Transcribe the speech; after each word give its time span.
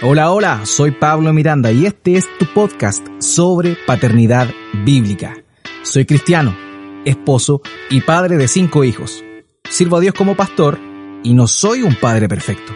Hola, 0.00 0.30
hola, 0.30 0.64
soy 0.64 0.92
Pablo 0.92 1.32
Miranda 1.32 1.72
y 1.72 1.84
este 1.84 2.14
es 2.14 2.28
tu 2.38 2.46
podcast 2.54 3.04
sobre 3.18 3.76
paternidad 3.84 4.46
bíblica. 4.84 5.34
Soy 5.82 6.04
cristiano, 6.04 6.56
esposo 7.04 7.62
y 7.90 8.00
padre 8.02 8.36
de 8.36 8.46
cinco 8.46 8.84
hijos. 8.84 9.24
Sirvo 9.68 9.96
a 9.96 10.00
Dios 10.00 10.14
como 10.14 10.36
pastor 10.36 10.78
y 11.24 11.34
no 11.34 11.48
soy 11.48 11.82
un 11.82 11.96
padre 11.96 12.28
perfecto, 12.28 12.72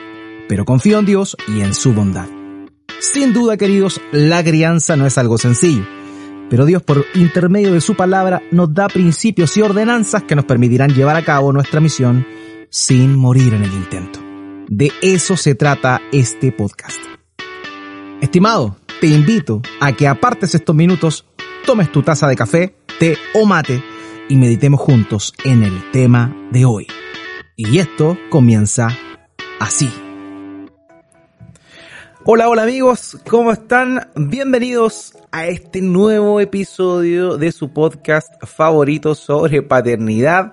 pero 0.49 0.65
confío 0.65 0.99
en 0.99 1.07
Dios 1.07 1.37
y 1.47 1.61
en 1.61 1.75
su 1.75 1.93
bondad. 1.93 2.27
Sin 2.99 3.33
duda, 3.33 3.57
queridos, 3.57 4.01
la 4.11 4.43
crianza 4.43 4.97
no 4.97 5.07
es 5.07 5.17
algo 5.17 5.39
sencillo, 5.39 5.87
pero 6.51 6.67
Dios 6.67 6.83
por 6.83 7.07
intermedio 7.15 7.73
de 7.73 7.81
su 7.81 7.95
palabra 7.95 8.43
nos 8.51 8.75
da 8.75 8.89
principios 8.89 9.57
y 9.57 9.63
ordenanzas 9.63 10.25
que 10.25 10.35
nos 10.35 10.45
permitirán 10.45 10.93
llevar 10.93 11.15
a 11.15 11.25
cabo 11.25 11.53
nuestra 11.53 11.79
misión 11.79 12.27
sin 12.69 13.15
morir 13.15 13.55
en 13.55 13.63
el 13.63 13.73
intento. 13.73 14.32
De 14.69 14.93
eso 15.03 15.37
se 15.37 15.55
trata 15.55 16.01
este 16.13 16.53
podcast. 16.53 16.99
Estimado, 18.21 18.77
te 19.01 19.09
invito 19.09 19.61
a 19.81 19.93
que 19.93 20.07
apartes 20.07 20.55
estos 20.55 20.75
minutos, 20.75 21.27
tomes 21.67 21.91
tu 21.91 22.03
taza 22.03 22.29
de 22.29 22.37
café, 22.37 22.77
té 22.99 23.17
o 23.35 23.45
mate 23.45 23.83
y 24.29 24.37
meditemos 24.37 24.81
juntos 24.81 25.35
en 25.45 25.65
el 25.65 25.91
tema 25.91 26.35
de 26.53 26.65
hoy. 26.65 26.87
Y 27.57 27.79
esto 27.79 28.17
comienza 28.31 28.97
así. 29.59 29.93
Hola, 32.25 32.49
hola 32.49 32.63
amigos, 32.63 33.19
¿cómo 33.29 33.51
están? 33.51 34.09
Bienvenidos 34.15 35.15
a 35.33 35.49
este 35.49 35.83
nuevo 35.83 36.41
episodio 36.41 37.37
de 37.37 37.51
su 37.51 37.73
podcast 37.73 38.33
favorito 38.45 39.17
sobre 39.17 39.63
paternidad, 39.63 40.53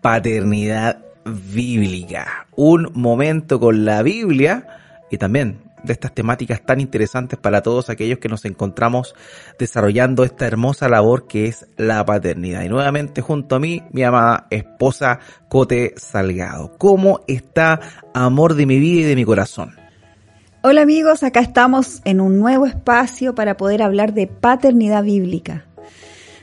paternidad 0.00 1.09
bíblica. 1.30 2.46
Un 2.56 2.90
momento 2.94 3.58
con 3.58 3.84
la 3.84 4.02
Biblia 4.02 4.66
y 5.10 5.18
también 5.18 5.70
de 5.82 5.92
estas 5.92 6.12
temáticas 6.12 6.60
tan 6.62 6.80
interesantes 6.80 7.38
para 7.38 7.62
todos 7.62 7.90
aquellos 7.90 8.18
que 8.18 8.28
nos 8.28 8.44
encontramos 8.44 9.14
desarrollando 9.58 10.24
esta 10.24 10.46
hermosa 10.46 10.88
labor 10.88 11.26
que 11.26 11.46
es 11.46 11.66
la 11.76 12.04
paternidad. 12.04 12.62
Y 12.62 12.68
nuevamente 12.68 13.22
junto 13.22 13.56
a 13.56 13.60
mí, 13.60 13.82
mi 13.92 14.02
amada 14.02 14.46
esposa 14.50 15.20
Cote 15.48 15.94
Salgado. 15.96 16.76
¿Cómo 16.78 17.20
está 17.26 17.80
amor 18.14 18.54
de 18.54 18.66
mi 18.66 18.78
vida 18.78 19.00
y 19.00 19.04
de 19.04 19.16
mi 19.16 19.24
corazón? 19.24 19.74
Hola 20.62 20.82
amigos, 20.82 21.22
acá 21.22 21.40
estamos 21.40 22.02
en 22.04 22.20
un 22.20 22.38
nuevo 22.38 22.66
espacio 22.66 23.34
para 23.34 23.56
poder 23.56 23.82
hablar 23.82 24.12
de 24.12 24.26
paternidad 24.26 25.02
bíblica. 25.02 25.64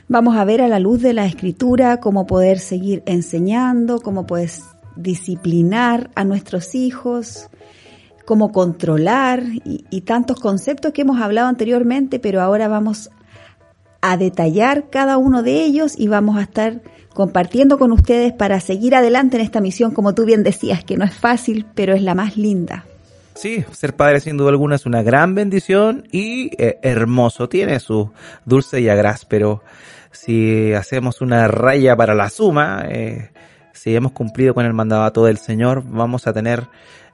Vamos 0.08 0.36
a 0.36 0.44
ver 0.44 0.60
a 0.62 0.68
la 0.68 0.80
luz 0.80 1.02
de 1.02 1.12
la 1.12 1.26
escritura 1.26 2.00
cómo 2.00 2.26
poder 2.26 2.58
seguir 2.58 3.02
enseñando, 3.06 4.00
cómo 4.00 4.26
puedes 4.26 4.64
disciplinar 4.98 6.10
a 6.14 6.24
nuestros 6.24 6.74
hijos, 6.74 7.48
cómo 8.26 8.52
controlar 8.52 9.42
y, 9.64 10.00
tantos 10.02 10.38
conceptos 10.38 10.92
que 10.92 11.02
hemos 11.02 11.20
hablado 11.20 11.48
anteriormente, 11.48 12.18
pero 12.18 12.42
ahora 12.42 12.68
vamos 12.68 13.10
a 14.02 14.16
detallar 14.16 14.90
cada 14.90 15.16
uno 15.16 15.42
de 15.42 15.64
ellos 15.64 15.94
y 15.98 16.08
vamos 16.08 16.36
a 16.36 16.42
estar 16.42 16.82
compartiendo 17.14 17.78
con 17.78 17.90
ustedes 17.90 18.32
para 18.32 18.60
seguir 18.60 18.94
adelante 18.94 19.36
en 19.36 19.42
esta 19.42 19.60
misión, 19.60 19.92
como 19.92 20.14
tú 20.14 20.24
bien 20.24 20.42
decías, 20.42 20.84
que 20.84 20.96
no 20.96 21.04
es 21.04 21.14
fácil, 21.14 21.66
pero 21.74 21.94
es 21.94 22.02
la 22.02 22.14
más 22.14 22.36
linda. 22.36 22.84
Sí, 23.34 23.64
ser 23.72 23.94
padre 23.94 24.20
sin 24.20 24.36
duda 24.36 24.50
alguna 24.50 24.76
es 24.76 24.84
una 24.84 25.02
gran 25.02 25.34
bendición 25.34 26.06
y 26.10 26.50
eh, 26.62 26.78
hermoso, 26.82 27.48
tiene 27.48 27.78
su 27.80 28.10
dulce 28.44 28.80
y 28.80 28.88
agraz, 28.88 29.24
pero 29.24 29.62
si 30.10 30.72
hacemos 30.74 31.20
una 31.20 31.46
raya 31.48 31.96
para 31.96 32.14
la 32.14 32.30
suma, 32.30 32.84
eh, 32.88 33.30
si 33.78 33.94
hemos 33.94 34.12
cumplido 34.12 34.54
con 34.54 34.66
el 34.66 34.74
mandato 34.74 35.24
del 35.24 35.38
Señor, 35.38 35.84
vamos 35.86 36.26
a 36.26 36.32
tener 36.32 36.66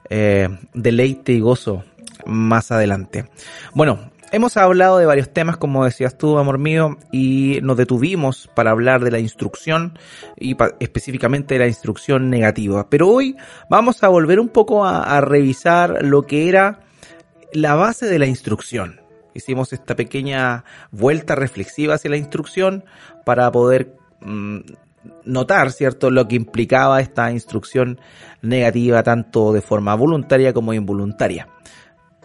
eh, 0.09 0.49
deleite 0.73 1.31
y 1.31 1.39
gozo 1.39 1.83
más 2.25 2.71
adelante. 2.71 3.25
Bueno, 3.73 4.11
hemos 4.31 4.57
hablado 4.57 4.97
de 4.97 5.05
varios 5.05 5.31
temas, 5.31 5.57
como 5.57 5.85
decías 5.85 6.17
tú, 6.17 6.39
amor 6.39 6.57
mío, 6.57 6.97
y 7.11 7.59
nos 7.61 7.77
detuvimos 7.77 8.49
para 8.55 8.71
hablar 8.71 9.03
de 9.03 9.11
la 9.11 9.19
instrucción 9.19 9.97
y 10.37 10.57
específicamente 10.79 11.53
de 11.53 11.59
la 11.59 11.67
instrucción 11.67 12.31
negativa. 12.31 12.89
Pero 12.89 13.09
hoy 13.09 13.35
vamos 13.69 14.03
a 14.03 14.07
volver 14.07 14.39
un 14.39 14.49
poco 14.49 14.85
a, 14.85 15.21
revisar 15.21 16.03
lo 16.03 16.23
que 16.23 16.49
era 16.49 16.79
la 17.53 17.75
base 17.75 18.07
de 18.07 18.17
la 18.17 18.25
instrucción. 18.25 19.01
Hicimos 19.35 19.71
esta 19.71 19.95
pequeña 19.95 20.63
vuelta 20.91 21.35
reflexiva 21.35 21.95
hacia 21.95 22.09
la 22.09 22.17
instrucción 22.17 22.85
para 23.23 23.51
poder 23.51 23.93
mm, 24.21 24.61
notar, 25.23 25.71
¿cierto?, 25.71 26.09
lo 26.09 26.27
que 26.27 26.35
implicaba 26.35 27.01
esta 27.01 27.31
instrucción 27.31 27.99
negativa 28.41 29.03
tanto 29.03 29.53
de 29.53 29.61
forma 29.61 29.95
voluntaria 29.95 30.53
como 30.53 30.73
involuntaria. 30.73 31.47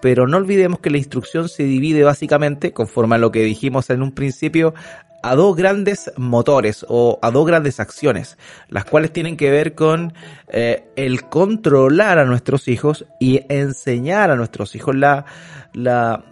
Pero 0.00 0.26
no 0.26 0.38
olvidemos 0.38 0.80
que 0.80 0.90
la 0.90 0.98
instrucción 0.98 1.48
se 1.48 1.64
divide 1.64 2.02
básicamente, 2.04 2.72
conforme 2.72 3.16
a 3.16 3.18
lo 3.18 3.30
que 3.30 3.42
dijimos 3.42 3.90
en 3.90 4.02
un 4.02 4.12
principio, 4.12 4.74
a 5.22 5.34
dos 5.34 5.54
grandes 5.54 6.10
motores 6.16 6.86
o 6.88 7.18
a 7.22 7.30
dos 7.30 7.46
grandes 7.46 7.78
acciones, 7.80 8.38
las 8.68 8.84
cuales 8.84 9.12
tienen 9.12 9.36
que 9.36 9.50
ver 9.50 9.74
con 9.74 10.14
eh, 10.48 10.84
el 10.96 11.24
controlar 11.24 12.18
a 12.18 12.24
nuestros 12.24 12.68
hijos 12.68 13.04
y 13.18 13.42
enseñar 13.48 14.30
a 14.30 14.36
nuestros 14.36 14.74
hijos 14.74 14.96
la, 14.96 15.26
la, 15.74 16.24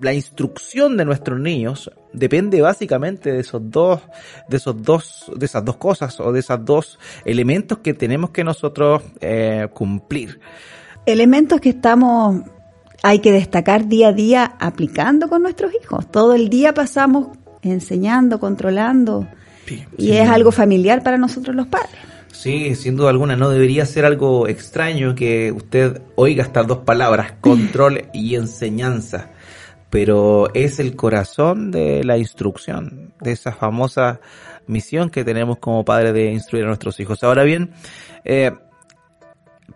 la 0.00 0.12
instrucción 0.12 0.96
de 0.96 1.06
nuestros 1.06 1.40
niños 1.40 1.90
depende 2.14 2.60
básicamente 2.60 3.32
de 3.32 3.40
esos 3.40 3.60
dos, 3.70 4.00
de 4.48 4.56
esos 4.56 4.80
dos, 4.82 5.30
de 5.36 5.44
esas 5.44 5.64
dos 5.64 5.76
cosas 5.76 6.18
o 6.20 6.32
de 6.32 6.40
esos 6.40 6.64
dos 6.64 6.98
elementos 7.24 7.78
que 7.78 7.92
tenemos 7.92 8.30
que 8.30 8.44
nosotros 8.44 9.02
eh, 9.20 9.68
cumplir. 9.74 10.40
Elementos 11.04 11.60
que 11.60 11.70
estamos, 11.70 12.42
hay 13.02 13.18
que 13.18 13.32
destacar 13.32 13.88
día 13.88 14.08
a 14.08 14.12
día 14.12 14.54
aplicando 14.58 15.28
con 15.28 15.42
nuestros 15.42 15.72
hijos. 15.82 16.10
Todo 16.10 16.34
el 16.34 16.48
día 16.48 16.72
pasamos 16.72 17.36
enseñando, 17.62 18.40
controlando, 18.40 19.26
y 19.98 20.12
es 20.12 20.28
algo 20.28 20.52
familiar 20.52 21.02
para 21.02 21.18
nosotros 21.18 21.56
los 21.56 21.66
padres. 21.66 21.96
Sí, 22.32 22.74
sin 22.74 22.96
duda 22.96 23.10
alguna, 23.10 23.36
no 23.36 23.48
debería 23.48 23.86
ser 23.86 24.04
algo 24.04 24.48
extraño 24.48 25.14
que 25.14 25.52
usted 25.52 26.02
oiga 26.14 26.42
estas 26.42 26.66
dos 26.66 26.78
palabras, 26.78 27.32
control 27.40 28.06
y 28.12 28.34
enseñanza 28.34 29.30
pero 29.94 30.52
es 30.54 30.80
el 30.80 30.96
corazón 30.96 31.70
de 31.70 32.02
la 32.02 32.18
instrucción, 32.18 33.14
de 33.20 33.30
esa 33.30 33.52
famosa 33.52 34.20
misión 34.66 35.08
que 35.08 35.22
tenemos 35.22 35.58
como 35.58 35.84
padre 35.84 36.12
de 36.12 36.32
instruir 36.32 36.64
a 36.64 36.66
nuestros 36.66 36.98
hijos. 36.98 37.22
Ahora 37.22 37.44
bien, 37.44 37.70
eh, 38.24 38.50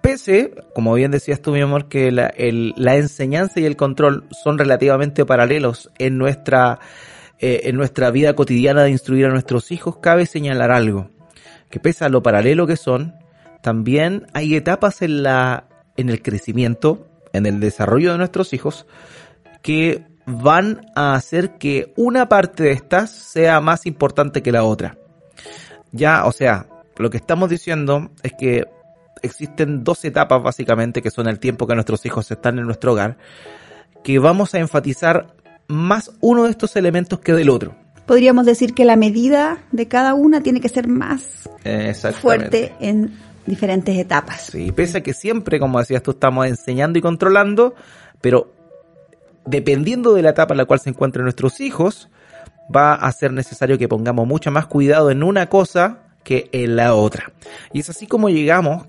pese, 0.01 0.55
como 0.75 0.93
bien 0.95 1.13
decías 1.13 1.41
tú, 1.41 1.53
mi 1.53 1.61
amor, 1.61 1.87
que 1.87 2.11
la, 2.11 2.35
la, 2.37 2.97
enseñanza 2.97 3.61
y 3.61 3.65
el 3.65 3.77
control 3.77 4.25
son 4.33 4.59
relativamente 4.59 5.25
paralelos 5.25 5.89
en 6.01 6.19
nuestra, 6.19 6.81
eh, 7.39 7.61
en 7.67 7.77
nuestra 7.77 8.11
vida 8.11 8.35
cotidiana 8.35 8.83
de 8.83 8.91
instruir 8.91 9.27
a 9.27 9.31
nuestros 9.31 9.71
hijos, 9.71 9.99
cabe 9.99 10.27
señalar 10.27 10.73
algo, 10.73 11.11
que 11.71 11.79
pese 11.79 12.05
a 12.05 12.09
lo 12.09 12.25
paralelo 12.25 12.67
que 12.67 12.77
son, 12.77 13.15
también 13.63 14.27
hay 14.33 14.57
etapas 14.57 15.01
en 15.01 15.23
la, 15.23 15.69
en 15.97 16.09
el 16.09 16.23
crecimiento, 16.23 17.07
en 17.33 17.47
el 17.47 17.61
desarrollo 17.61 18.11
de 18.11 18.19
nuestros 18.19 18.53
hijos, 18.53 18.85
que 19.63 20.05
van 20.27 20.87
a 20.95 21.15
hacer 21.15 21.57
que 21.59 21.93
una 21.97 22.29
parte 22.29 22.65
de 22.65 22.73
estas 22.73 23.11
sea 23.11 23.61
más 23.61 23.87
importante 23.87 24.43
que 24.43 24.53
la 24.53 24.65
otra. 24.65 24.99
Ya, 25.93 26.27
o 26.27 26.33
sea, 26.33 26.67
lo 26.99 27.09
que 27.11 27.17
estamos 27.17 27.49
diciendo 27.49 28.11
es 28.23 28.33
que 28.39 28.67
existen 29.23 29.85
dos 29.85 30.05
etapas 30.05 30.43
básicamente, 30.43 31.01
que 31.03 31.11
son 31.11 31.29
el 31.29 31.39
tiempo 31.39 31.67
que 31.67 31.75
nuestros 31.75 32.05
hijos 32.05 32.31
están 32.31 32.59
en 32.59 32.67
nuestro 32.67 32.93
hogar, 32.93 33.17
que 34.05 34.19
vamos 34.19 34.55
a 34.55 34.59
enfatizar 34.59 35.35
más 35.67 36.13
uno 36.21 36.45
de 36.45 36.51
estos 36.51 36.77
elementos 36.77 37.21
que 37.21 37.33
del 37.33 37.51
otro. 37.51 37.75
Podríamos 38.07 38.47
decir 38.47 38.75
que 38.75 38.85
la 38.85 38.97
medida 38.97 39.59
de 39.71 39.87
cada 39.87 40.15
una 40.15 40.43
tiene 40.43 40.61
que 40.61 40.69
ser 40.69 40.89
más 40.89 41.49
fuerte 42.21 42.73
en 42.81 43.13
diferentes 43.47 43.97
etapas. 43.97 44.43
Sí, 44.53 44.73
pese 44.73 44.99
a 44.99 45.03
que 45.03 45.15
siempre, 45.15 45.59
como 45.59 45.79
decías 45.79 46.03
tú, 46.03 46.13
estamos 46.13 46.47
enseñando 46.47 46.99
y 46.99 47.03
controlando, 47.03 47.75
pero 48.21 48.53
dependiendo 49.49 50.15
de 50.15 50.23
la 50.23 50.31
etapa 50.31 50.55
en 50.55 50.59
la 50.59 50.65
cual 50.67 50.81
se 50.81 50.91
encuentran 50.91 51.25
nuestros 51.25 51.61
hijos, 51.61 52.09
va 52.75 52.95
a 52.95 53.11
ser 53.13 53.33
necesario 53.33 53.79
que 53.79 53.89
pongamos 53.89 54.27
mucho 54.27 54.51
más 54.51 54.67
cuidado 54.67 55.11
en 55.11 55.23
una 55.23 55.49
cosa 55.49 56.01
que 56.23 56.49
en 56.53 56.77
la 56.77 56.95
otra. 56.95 57.33
Y 57.73 57.81
es 57.81 57.89
así 57.89 58.07
como 58.07 58.29
llegamos 58.29 58.87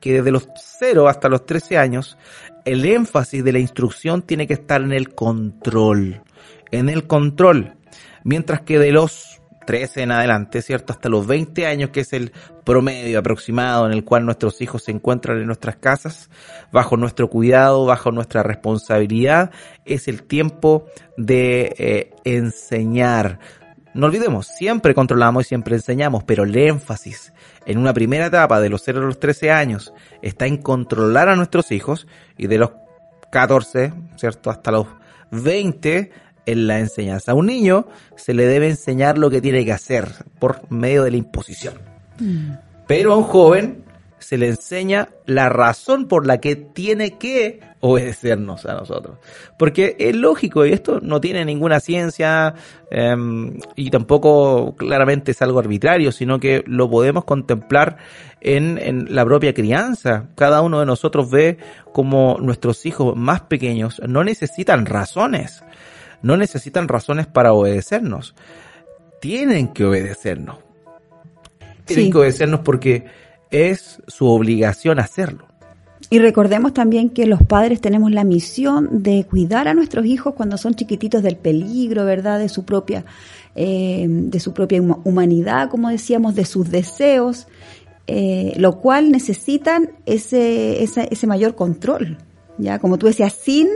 que 0.00 0.12
desde 0.12 0.30
los 0.30 0.48
0 0.78 1.08
hasta 1.08 1.30
los 1.30 1.46
13 1.46 1.78
años, 1.78 2.18
el 2.66 2.84
énfasis 2.84 3.42
de 3.42 3.52
la 3.52 3.58
instrucción 3.58 4.20
tiene 4.20 4.46
que 4.46 4.54
estar 4.54 4.82
en 4.82 4.92
el 4.92 5.14
control. 5.14 6.20
En 6.70 6.90
el 6.90 7.06
control. 7.06 7.74
Mientras 8.22 8.60
que 8.60 8.78
de 8.78 8.92
los 8.92 9.40
13 9.64 10.02
en 10.02 10.12
adelante, 10.12 10.62
¿cierto? 10.62 10.92
Hasta 10.92 11.08
los 11.08 11.26
20 11.26 11.66
años, 11.66 11.90
que 11.90 12.00
es 12.00 12.12
el 12.12 12.32
promedio 12.64 13.18
aproximado 13.18 13.86
en 13.86 13.92
el 13.92 14.04
cual 14.04 14.24
nuestros 14.24 14.60
hijos 14.60 14.84
se 14.84 14.90
encuentran 14.92 15.38
en 15.38 15.46
nuestras 15.46 15.76
casas, 15.76 16.30
bajo 16.72 16.96
nuestro 16.96 17.28
cuidado, 17.28 17.84
bajo 17.86 18.12
nuestra 18.12 18.42
responsabilidad, 18.42 19.50
es 19.84 20.08
el 20.08 20.22
tiempo 20.22 20.86
de 21.16 21.74
eh, 21.78 22.10
enseñar. 22.24 23.38
No 23.94 24.06
olvidemos, 24.06 24.48
siempre 24.48 24.94
controlamos 24.94 25.44
y 25.44 25.48
siempre 25.48 25.76
enseñamos, 25.76 26.24
pero 26.24 26.42
el 26.44 26.56
énfasis 26.56 27.32
en 27.66 27.78
una 27.78 27.94
primera 27.94 28.26
etapa 28.26 28.60
de 28.60 28.68
los 28.68 28.82
0 28.82 29.00
a 29.00 29.04
los 29.04 29.20
13 29.20 29.52
años 29.52 29.92
está 30.20 30.46
en 30.46 30.56
controlar 30.56 31.28
a 31.28 31.36
nuestros 31.36 31.70
hijos 31.70 32.06
y 32.36 32.48
de 32.48 32.58
los 32.58 32.72
14, 33.30 33.92
¿cierto? 34.16 34.50
Hasta 34.50 34.70
los 34.70 34.86
20 35.30 36.10
en 36.46 36.66
la 36.66 36.78
enseñanza. 36.78 37.32
A 37.32 37.34
un 37.34 37.46
niño 37.46 37.86
se 38.16 38.34
le 38.34 38.46
debe 38.46 38.68
enseñar 38.68 39.18
lo 39.18 39.30
que 39.30 39.40
tiene 39.40 39.64
que 39.64 39.72
hacer 39.72 40.08
por 40.38 40.70
medio 40.70 41.04
de 41.04 41.10
la 41.10 41.16
imposición. 41.16 41.74
Mm. 42.18 42.52
Pero 42.86 43.12
a 43.12 43.16
un 43.16 43.24
joven 43.24 43.84
se 44.24 44.38
le 44.38 44.48
enseña 44.48 45.08
la 45.26 45.50
razón 45.50 46.08
por 46.08 46.26
la 46.26 46.38
que 46.38 46.56
tiene 46.56 47.18
que 47.18 47.60
obedecernos 47.80 48.64
a 48.64 48.72
nosotros. 48.72 49.18
Porque 49.58 49.96
es 49.98 50.16
lógico, 50.16 50.64
y 50.64 50.72
esto 50.72 51.00
no 51.02 51.20
tiene 51.20 51.44
ninguna 51.44 51.78
ciencia 51.80 52.54
em, 52.90 53.58
y 53.76 53.90
tampoco 53.90 54.74
claramente 54.76 55.32
es 55.32 55.42
algo 55.42 55.58
arbitrario, 55.58 56.10
sino 56.10 56.40
que 56.40 56.64
lo 56.66 56.88
podemos 56.88 57.24
contemplar 57.24 57.98
en, 58.40 58.78
en 58.78 59.14
la 59.14 59.26
propia 59.26 59.52
crianza. 59.52 60.28
Cada 60.36 60.62
uno 60.62 60.80
de 60.80 60.86
nosotros 60.86 61.30
ve 61.30 61.58
como 61.92 62.38
nuestros 62.40 62.86
hijos 62.86 63.14
más 63.16 63.42
pequeños 63.42 64.00
no 64.08 64.24
necesitan 64.24 64.86
razones, 64.86 65.62
no 66.24 66.36
necesitan 66.36 66.88
razones 66.88 67.26
para 67.26 67.52
obedecernos. 67.52 68.34
Tienen 69.20 69.68
que 69.68 69.84
obedecernos. 69.84 70.56
Tienen 71.84 72.10
que 72.10 72.18
obedecernos 72.18 72.60
porque 72.60 73.04
es 73.50 74.02
su 74.08 74.26
obligación 74.26 74.98
hacerlo. 74.98 75.46
Y 76.08 76.18
recordemos 76.18 76.72
también 76.72 77.10
que 77.10 77.26
los 77.26 77.42
padres 77.42 77.80
tenemos 77.80 78.10
la 78.10 78.24
misión 78.24 79.02
de 79.02 79.24
cuidar 79.28 79.68
a 79.68 79.74
nuestros 79.74 80.06
hijos 80.06 80.34
cuando 80.34 80.56
son 80.56 80.74
chiquititos 80.74 81.22
del 81.22 81.36
peligro, 81.36 82.04
¿verdad? 82.04 82.38
De 82.38 82.48
su 82.48 82.64
propia, 82.64 83.04
eh, 83.54 84.06
de 84.08 84.40
su 84.40 84.54
propia 84.54 84.80
humanidad, 84.80 85.70
como 85.70 85.90
decíamos, 85.90 86.34
de 86.34 86.46
sus 86.46 86.70
deseos, 86.70 87.46
eh, 88.06 88.54
lo 88.56 88.80
cual 88.80 89.10
necesitan 89.10 89.90
ese, 90.06 90.82
ese, 90.82 91.26
mayor 91.26 91.54
control, 91.54 92.18
¿ya? 92.58 92.78
Como 92.78 92.98
tú 92.98 93.06
decías, 93.06 93.32
sin, 93.32 93.68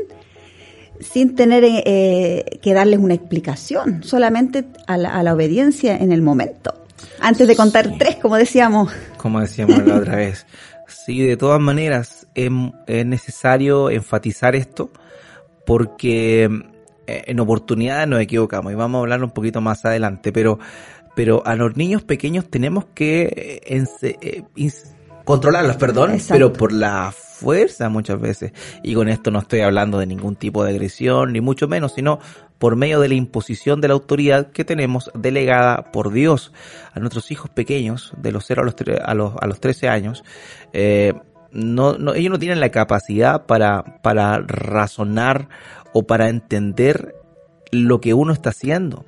sin 1.01 1.35
tener 1.35 1.65
eh, 1.65 2.59
que 2.63 2.75
darles 2.75 2.99
una 2.99 3.15
explicación, 3.15 4.03
solamente 4.03 4.65
a 4.87 4.97
la, 4.97 5.17
a 5.17 5.23
la 5.23 5.35
obediencia 5.35 5.97
en 5.97 6.13
el 6.13 6.23
momento. 6.23 6.75
Antes 7.21 7.49
de 7.49 7.57
contar 7.57 7.93
tres, 7.99 8.17
como 8.17 8.37
decíamos. 8.37 8.93
Como 9.17 9.41
decíamos 9.41 9.85
la 9.85 9.97
otra 9.97 10.17
vez. 10.17 10.47
Sí, 10.89 11.21
de 11.21 11.37
todas 11.37 11.61
maneras 11.61 12.27
es, 12.35 12.51
necesario 13.05 13.91
enfatizar 13.91 14.57
esto 14.57 14.91
porque 15.67 16.45
eh, 17.07 17.23
en 17.27 17.41
oportunidades 17.41 18.09
nos 18.09 18.21
equivocamos 18.21 18.73
y 18.73 18.75
vamos 18.75 18.99
a 18.99 19.03
hablar 19.03 19.23
un 19.23 19.31
poquito 19.31 19.61
más 19.61 19.85
adelante, 19.85 20.33
pero, 20.33 20.59
pero 21.15 21.43
a 21.47 21.57
los 21.57 21.77
niños 21.77 22.03
pequeños 22.03 22.49
tenemos 22.49 22.87
que 22.95 23.61
eh, 23.67 23.85
eh, 24.03 24.43
controlarlos, 25.29 25.77
perdón, 25.77 26.17
pero 26.27 26.55
por 26.55 26.73
la 26.73 27.13
fuerza 27.13 27.91
muchas 27.91 28.19
veces. 28.19 28.55
Y 28.83 28.95
con 28.95 29.11
esto 29.11 29.31
no 29.31 29.41
estoy 29.41 29.61
hablando 29.61 29.99
de 29.99 30.07
ningún 30.07 30.37
tipo 30.37 30.65
de 30.65 30.71
agresión, 30.71 31.35
ni 31.35 31.43
mucho 31.43 31.69
menos, 31.69 31.93
sino 31.93 32.19
por 32.57 32.77
medio 32.77 32.99
de 32.99 33.09
la 33.09 33.15
imposición 33.15 33.83
de 33.83 33.89
la 33.89 33.95
autoridad 33.95 34.53
que 34.53 34.65
tenemos 34.65 35.11
delegada 35.13 35.93
por 35.93 36.13
Dios 36.15 36.51
a 36.95 37.01
nuestros 37.01 37.31
hijos 37.31 37.51
pequeños, 37.51 38.15
de 38.17 38.33
los 38.33 38.47
0 38.47 38.63
a 38.63 38.65
los, 38.65 38.75
a 39.05 39.15
los, 39.15 39.35
a 39.39 39.47
los 39.47 39.61
13 39.61 39.89
años. 39.91 40.25
Eh, 40.73 41.13
no, 41.53 41.99
no, 41.99 42.15
ellos 42.15 42.31
no 42.31 42.39
tienen 42.39 42.61
la 42.61 42.71
capacidad 42.71 43.45
para, 43.45 44.01
para 44.01 44.39
razonar 44.39 45.51
o 45.93 46.05
para 46.05 46.31
entender 46.31 47.15
lo 47.71 48.01
que 48.01 48.15
uno 48.15 48.33
está 48.33 48.49
haciendo. 48.49 49.05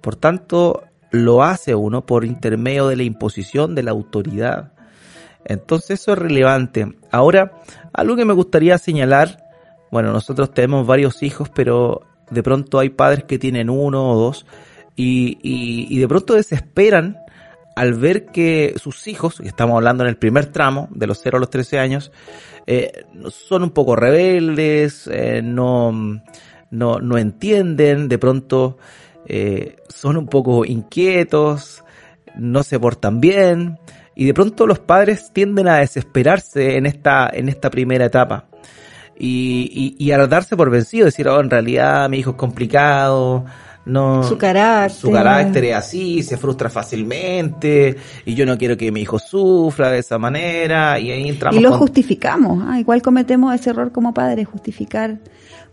Por 0.00 0.16
tanto, 0.16 0.82
lo 1.12 1.44
hace 1.44 1.76
uno 1.76 2.06
por 2.06 2.24
intermedio 2.24 2.88
de 2.88 2.96
la 2.96 3.04
imposición 3.04 3.76
de 3.76 3.84
la 3.84 3.92
autoridad. 3.92 4.72
Entonces 5.44 6.00
eso 6.00 6.12
es 6.12 6.18
relevante. 6.18 6.96
Ahora, 7.10 7.52
algo 7.92 8.16
que 8.16 8.24
me 8.24 8.34
gustaría 8.34 8.78
señalar, 8.78 9.44
bueno, 9.90 10.12
nosotros 10.12 10.52
tenemos 10.52 10.86
varios 10.86 11.22
hijos, 11.22 11.48
pero 11.48 12.02
de 12.30 12.42
pronto 12.42 12.78
hay 12.78 12.90
padres 12.90 13.24
que 13.24 13.38
tienen 13.38 13.70
uno 13.70 14.10
o 14.10 14.16
dos 14.16 14.46
y, 14.96 15.98
de 15.98 16.08
pronto 16.08 16.34
desesperan 16.34 17.18
al 17.76 17.94
ver 17.94 18.26
que 18.26 18.74
sus 18.76 19.06
hijos, 19.08 19.40
estamos 19.40 19.76
hablando 19.76 20.04
en 20.04 20.10
el 20.10 20.16
primer 20.16 20.46
tramo, 20.46 20.88
de 20.90 21.06
los 21.06 21.20
0 21.22 21.38
a 21.38 21.40
los 21.40 21.50
13 21.50 21.78
años, 21.78 22.12
eh, 22.66 23.06
son 23.30 23.62
un 23.62 23.70
poco 23.70 23.96
rebeldes, 23.96 25.08
eh, 25.10 25.40
no, 25.42 25.92
no, 26.70 26.98
no, 26.98 27.18
entienden, 27.18 28.08
de 28.08 28.18
pronto 28.18 28.76
eh, 29.26 29.76
son 29.88 30.18
un 30.18 30.26
poco 30.26 30.66
inquietos, 30.66 31.82
no 32.36 32.62
se 32.62 32.78
portan 32.78 33.20
bien, 33.20 33.78
y 34.20 34.26
de 34.26 34.34
pronto 34.34 34.66
los 34.66 34.78
padres 34.78 35.30
tienden 35.32 35.66
a 35.66 35.76
desesperarse 35.76 36.76
en 36.76 36.84
esta, 36.84 37.30
en 37.32 37.48
esta 37.48 37.70
primera 37.70 38.04
etapa. 38.04 38.44
Y, 39.18 39.96
y, 39.98 40.12
a 40.12 40.26
darse 40.26 40.58
por 40.58 40.68
vencido, 40.68 41.06
decir, 41.06 41.26
oh, 41.26 41.40
en 41.40 41.48
realidad 41.48 42.06
mi 42.10 42.18
hijo 42.18 42.32
es 42.32 42.36
complicado, 42.36 43.46
no, 43.86 44.22
su 44.22 44.36
carácter. 44.36 44.90
Su 44.90 45.10
carácter 45.10 45.64
es 45.64 45.74
así, 45.74 46.22
se 46.22 46.36
frustra 46.36 46.68
fácilmente, 46.68 47.96
y 48.26 48.34
yo 48.34 48.44
no 48.44 48.58
quiero 48.58 48.76
que 48.76 48.92
mi 48.92 49.00
hijo 49.00 49.18
sufra 49.18 49.90
de 49.90 50.00
esa 50.00 50.18
manera, 50.18 50.98
y 50.98 51.10
ahí 51.12 51.26
entramos. 51.26 51.58
Y 51.58 51.62
lo 51.62 51.72
justificamos, 51.72 52.62
ah, 52.68 52.78
igual 52.78 53.00
cometemos 53.00 53.54
ese 53.54 53.70
error 53.70 53.90
como 53.90 54.12
padres, 54.12 54.46
justificar 54.46 55.16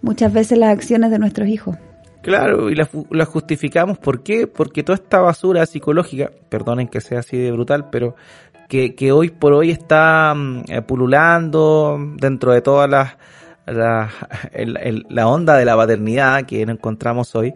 muchas 0.02 0.32
veces 0.32 0.58
las 0.58 0.70
acciones 0.70 1.12
de 1.12 1.20
nuestros 1.20 1.50
hijos. 1.50 1.76
Claro, 2.22 2.70
y 2.70 2.76
la, 2.76 2.90
la, 3.12 3.26
justificamos, 3.26 3.98
¿por 4.00 4.22
qué? 4.22 4.48
Porque 4.48 4.84
toda 4.84 4.96
esta 4.96 5.20
basura 5.20 5.66
psicológica, 5.66 6.32
perdonen 6.50 6.88
que 6.88 7.00
sea 7.00 7.20
así 7.20 7.38
de 7.38 7.52
brutal, 7.52 7.90
pero 7.90 8.16
que, 8.68 9.12
hoy 9.12 9.30
por 9.30 9.54
hoy 9.54 9.72
está 9.72 10.34
mm, 10.36 10.64
eh, 10.68 10.82
pululando 10.82 11.98
dentro 12.16 12.52
de 12.52 12.62
todas 12.62 12.90
las 12.90 13.16
la, 13.66 14.10
la, 15.10 15.28
onda 15.28 15.58
de 15.58 15.66
la 15.66 15.76
paternidad 15.76 16.46
que 16.46 16.62
encontramos 16.62 17.36
hoy, 17.36 17.54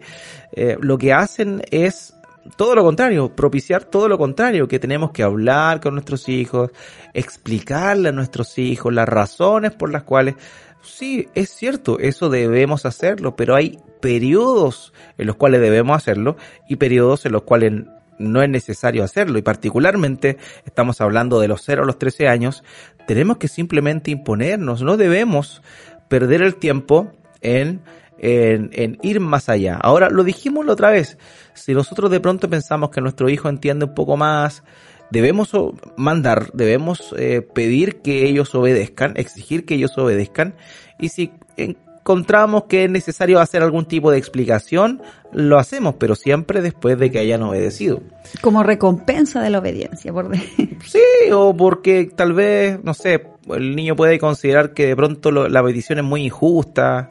eh, 0.52 0.76
lo 0.80 0.98
que 0.98 1.12
hacen 1.12 1.62
es 1.70 2.14
todo 2.56 2.74
lo 2.74 2.82
contrario, 2.82 3.34
propiciar 3.34 3.84
todo 3.84 4.08
lo 4.08 4.18
contrario, 4.18 4.68
que 4.68 4.78
tenemos 4.78 5.12
que 5.12 5.22
hablar 5.22 5.80
con 5.80 5.94
nuestros 5.94 6.28
hijos, 6.28 6.70
explicarle 7.14 8.08
a 8.08 8.12
nuestros 8.12 8.58
hijos 8.58 8.92
las 8.92 9.08
razones 9.08 9.72
por 9.72 9.90
las 9.90 10.02
cuales 10.02 10.34
Sí, 10.82 11.28
es 11.34 11.50
cierto, 11.50 11.98
eso 12.00 12.28
debemos 12.28 12.86
hacerlo, 12.86 13.36
pero 13.36 13.54
hay 13.54 13.78
periodos 14.00 14.92
en 15.16 15.28
los 15.28 15.36
cuales 15.36 15.60
debemos 15.60 15.96
hacerlo 15.96 16.36
y 16.68 16.76
periodos 16.76 17.24
en 17.24 17.32
los 17.32 17.42
cuales 17.42 17.72
no 18.18 18.42
es 18.42 18.48
necesario 18.48 19.04
hacerlo. 19.04 19.38
Y 19.38 19.42
particularmente 19.42 20.38
estamos 20.66 21.00
hablando 21.00 21.40
de 21.40 21.48
los 21.48 21.62
0 21.62 21.84
a 21.84 21.86
los 21.86 21.98
13 21.98 22.28
años, 22.28 22.64
tenemos 23.06 23.38
que 23.38 23.48
simplemente 23.48 24.10
imponernos, 24.10 24.82
no 24.82 24.96
debemos 24.96 25.62
perder 26.08 26.42
el 26.42 26.56
tiempo 26.56 27.12
en, 27.40 27.80
en, 28.18 28.70
en, 28.72 28.98
ir 29.02 29.20
más 29.20 29.48
allá. 29.48 29.78
Ahora, 29.80 30.10
lo 30.10 30.24
dijimos 30.24 30.66
la 30.66 30.72
otra 30.72 30.90
vez, 30.90 31.16
si 31.54 31.74
nosotros 31.74 32.10
de 32.10 32.20
pronto 32.20 32.50
pensamos 32.50 32.90
que 32.90 33.00
nuestro 33.00 33.28
hijo 33.28 33.48
entiende 33.48 33.86
un 33.86 33.94
poco 33.94 34.16
más, 34.16 34.64
debemos 35.12 35.52
mandar, 35.96 36.50
debemos 36.54 37.14
eh, 37.18 37.42
pedir 37.42 38.00
que 38.00 38.24
ellos 38.26 38.54
obedezcan, 38.54 39.12
exigir 39.16 39.66
que 39.66 39.74
ellos 39.74 39.96
obedezcan, 39.98 40.54
y 40.98 41.10
si 41.10 41.32
encontramos 41.58 42.64
que 42.64 42.84
es 42.84 42.90
necesario 42.90 43.38
hacer 43.38 43.62
algún 43.62 43.84
tipo 43.84 44.10
de 44.10 44.16
explicación, 44.16 45.02
lo 45.32 45.58
hacemos, 45.58 45.96
pero 45.98 46.14
siempre 46.14 46.62
después 46.62 46.98
de 46.98 47.10
que 47.10 47.18
hayan 47.18 47.42
obedecido. 47.42 48.00
Como 48.40 48.62
recompensa 48.62 49.42
de 49.42 49.50
la 49.50 49.58
obediencia, 49.58 50.12
por 50.14 50.34
Sí, 50.86 51.30
o 51.30 51.54
porque 51.54 52.10
tal 52.16 52.32
vez, 52.32 52.82
no 52.82 52.94
sé, 52.94 53.26
el 53.54 53.76
niño 53.76 53.94
puede 53.94 54.18
considerar 54.18 54.72
que 54.72 54.86
de 54.86 54.96
pronto 54.96 55.30
la 55.30 55.62
petición 55.62 55.98
es 55.98 56.04
muy 56.04 56.24
injusta, 56.24 57.10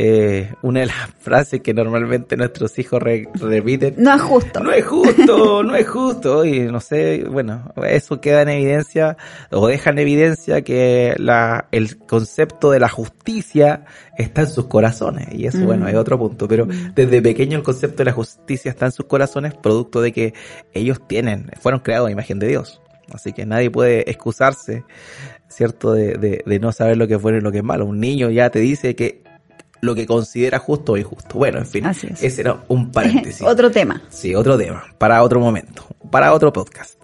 eh, 0.00 0.54
una 0.62 0.80
de 0.80 0.86
las 0.86 1.10
frases 1.18 1.60
que 1.60 1.74
normalmente 1.74 2.36
nuestros 2.36 2.78
hijos 2.78 3.02
repiten. 3.02 3.96
No 3.98 4.14
es 4.14 4.22
justo. 4.22 4.60
No 4.60 4.70
es 4.70 4.86
justo, 4.86 5.62
no 5.64 5.74
es 5.74 5.88
justo. 5.88 6.44
Y 6.44 6.60
no 6.60 6.78
sé, 6.78 7.24
bueno, 7.28 7.72
eso 7.84 8.20
queda 8.20 8.42
en 8.42 8.50
evidencia, 8.50 9.16
o 9.50 9.66
deja 9.66 9.90
en 9.90 9.98
evidencia 9.98 10.62
que 10.62 11.16
la, 11.18 11.66
el 11.72 11.98
concepto 11.98 12.70
de 12.70 12.78
la 12.78 12.88
justicia 12.88 13.86
está 14.16 14.42
en 14.42 14.50
sus 14.50 14.66
corazones. 14.66 15.28
Y 15.32 15.46
eso, 15.46 15.64
bueno, 15.64 15.86
mm. 15.86 15.88
es 15.88 15.94
otro 15.96 16.16
punto. 16.16 16.46
Pero 16.46 16.66
mm. 16.66 16.94
desde 16.94 17.20
pequeño 17.20 17.58
el 17.58 17.64
concepto 17.64 17.98
de 17.98 18.04
la 18.04 18.12
justicia 18.12 18.70
está 18.70 18.86
en 18.86 18.92
sus 18.92 19.06
corazones, 19.06 19.54
producto 19.54 20.00
de 20.00 20.12
que 20.12 20.32
ellos 20.72 21.00
tienen, 21.08 21.50
fueron 21.60 21.80
creados 21.80 22.08
a 22.08 22.12
imagen 22.12 22.38
de 22.38 22.46
Dios. 22.46 22.80
Así 23.12 23.32
que 23.32 23.46
nadie 23.46 23.70
puede 23.70 24.08
excusarse, 24.08 24.84
¿cierto?, 25.48 25.92
de, 25.92 26.18
de, 26.18 26.42
de, 26.44 26.58
no 26.60 26.72
saber 26.72 26.98
lo 26.98 27.08
que 27.08 27.14
es 27.14 27.22
bueno 27.22 27.38
y 27.38 27.40
lo 27.40 27.50
que 27.50 27.58
es 27.58 27.64
malo. 27.64 27.86
Un 27.86 27.98
niño 27.98 28.28
ya 28.28 28.50
te 28.50 28.58
dice 28.58 28.94
que 28.94 29.22
lo 29.80 29.94
que 29.94 30.06
considera 30.06 30.58
justo 30.58 30.92
o 30.92 30.96
injusto. 30.96 31.38
Bueno, 31.38 31.58
en 31.58 31.66
fin, 31.66 31.86
ese 31.86 32.40
era 32.40 32.62
un 32.68 32.90
paréntesis. 32.92 33.42
otro 33.42 33.70
tema. 33.70 34.02
Sí, 34.08 34.34
otro 34.34 34.56
tema, 34.56 34.84
para 34.98 35.22
otro 35.22 35.40
momento, 35.40 35.84
para 36.10 36.32
otro 36.32 36.52
podcast. 36.52 37.00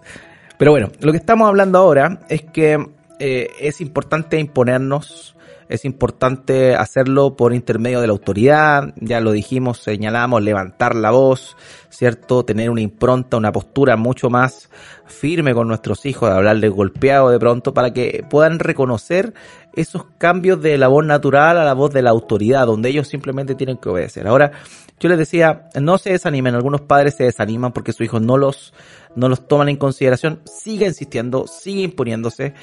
Pero 0.57 0.71
bueno, 0.71 0.91
lo 0.99 1.11
que 1.11 1.17
estamos 1.17 1.47
hablando 1.47 1.79
ahora 1.79 2.19
es 2.29 2.43
que 2.43 2.85
eh, 3.19 3.49
es 3.59 3.81
importante 3.81 4.39
imponernos, 4.39 5.34
es 5.69 5.85
importante 5.85 6.75
hacerlo 6.75 7.35
por 7.35 7.53
intermedio 7.53 8.01
de 8.01 8.07
la 8.07 8.13
autoridad, 8.13 8.93
ya 8.97 9.19
lo 9.19 9.31
dijimos, 9.31 9.79
señalamos, 9.79 10.43
levantar 10.43 10.95
la 10.95 11.11
voz, 11.11 11.57
¿cierto? 11.89 12.45
Tener 12.45 12.69
una 12.69 12.81
impronta, 12.81 13.37
una 13.37 13.51
postura 13.51 13.95
mucho 13.97 14.29
más 14.29 14.69
firme 15.05 15.53
con 15.53 15.67
nuestros 15.67 16.05
hijos, 16.05 16.29
hablarles 16.29 16.71
golpeado 16.71 17.29
de 17.29 17.39
pronto, 17.39 17.73
para 17.73 17.93
que 17.93 18.25
puedan 18.29 18.59
reconocer 18.59 19.33
esos 19.73 20.05
cambios 20.17 20.61
de 20.61 20.77
la 20.77 20.87
voz 20.87 21.05
natural 21.05 21.57
a 21.57 21.65
la 21.65 21.73
voz 21.73 21.91
de 21.91 22.01
la 22.01 22.11
autoridad, 22.11 22.65
donde 22.65 22.89
ellos 22.89 23.07
simplemente 23.07 23.55
tienen 23.55 23.77
que 23.77 23.89
obedecer. 23.89 24.27
Ahora, 24.27 24.51
yo 24.99 25.09
les 25.09 25.17
decía, 25.17 25.69
no 25.79 25.97
se 25.97 26.11
desanimen, 26.11 26.55
algunos 26.55 26.81
padres 26.81 27.15
se 27.15 27.25
desaniman 27.25 27.73
porque 27.73 27.91
sus 27.91 28.05
hijos 28.05 28.21
no 28.21 28.37
los, 28.37 28.73
no 29.15 29.29
los 29.29 29.47
toman 29.47 29.69
en 29.69 29.77
consideración, 29.77 30.41
sigue 30.45 30.85
insistiendo, 30.85 31.47
sigue 31.47 31.81
imponiéndose. 31.83 32.53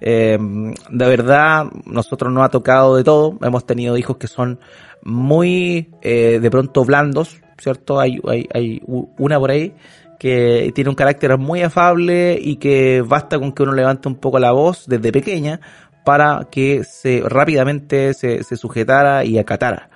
Eh, 0.00 0.38
de 0.38 1.06
verdad, 1.06 1.66
nosotros 1.84 2.32
nos 2.32 2.44
ha 2.44 2.48
tocado 2.48 2.96
de 2.96 3.04
todo, 3.04 3.38
hemos 3.42 3.66
tenido 3.66 3.96
hijos 3.96 4.16
que 4.16 4.26
son 4.26 4.60
muy, 5.02 5.90
eh, 6.02 6.38
de 6.40 6.50
pronto 6.50 6.84
blandos, 6.84 7.40
¿cierto? 7.58 8.00
Hay, 8.00 8.20
hay, 8.28 8.48
hay 8.52 8.82
una 8.86 9.38
por 9.38 9.50
ahí 9.50 9.74
que 10.18 10.70
tiene 10.74 10.90
un 10.90 10.96
carácter 10.96 11.38
muy 11.38 11.62
afable 11.62 12.38
y 12.38 12.56
que 12.56 13.00
basta 13.00 13.38
con 13.38 13.52
que 13.52 13.62
uno 13.62 13.72
levante 13.72 14.06
un 14.06 14.16
poco 14.16 14.38
la 14.38 14.52
voz 14.52 14.84
desde 14.86 15.12
pequeña 15.12 15.60
para 16.04 16.48
que 16.50 16.84
se 16.84 17.22
rápidamente 17.24 18.12
se, 18.12 18.42
se 18.42 18.56
sujetara 18.56 19.24
y 19.24 19.38
acatara. 19.38 19.88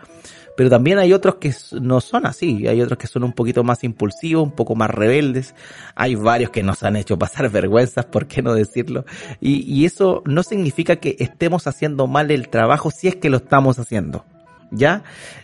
Pero 0.56 0.70
también 0.70 0.99
hay 0.99 1.12
otros 1.12 1.37
que 1.37 1.52
no 1.80 2.00
son 2.00 2.26
así, 2.26 2.66
hay 2.68 2.80
otros 2.80 2.99
que 2.99 3.06
son 3.06 3.25
un 3.25 3.32
poquito 3.32 3.64
más 3.64 3.82
impulsivos, 3.82 4.44
un 4.44 4.52
poco 4.52 4.75
más 4.75 4.90
rebeldes, 4.90 5.54
hay 5.94 6.14
varios 6.14 6.50
que 6.50 6.62
nos 6.62 6.82
han 6.82 6.96
hecho 6.96 7.18
pasar 7.18 7.49
vergüenzas, 7.50 8.06
¿por 8.06 8.26
qué 8.26 8.42
no 8.42 8.54
decirlo? 8.54 9.04
Y, 9.40 9.84
eso 9.84 10.23
no 10.25 10.42
significa 10.42 10.96
que 10.96 11.16
estemos 11.18 11.66
haciendo 11.66 12.06
mal 12.06 12.30
el 12.30 12.49
trabajo 12.49 12.90
si 12.90 13.08
es 13.08 13.16
que 13.16 13.28
lo 13.28 13.38
estamos 13.38 13.78
haciendo, 13.78 14.25
¿ya? 14.70 15.02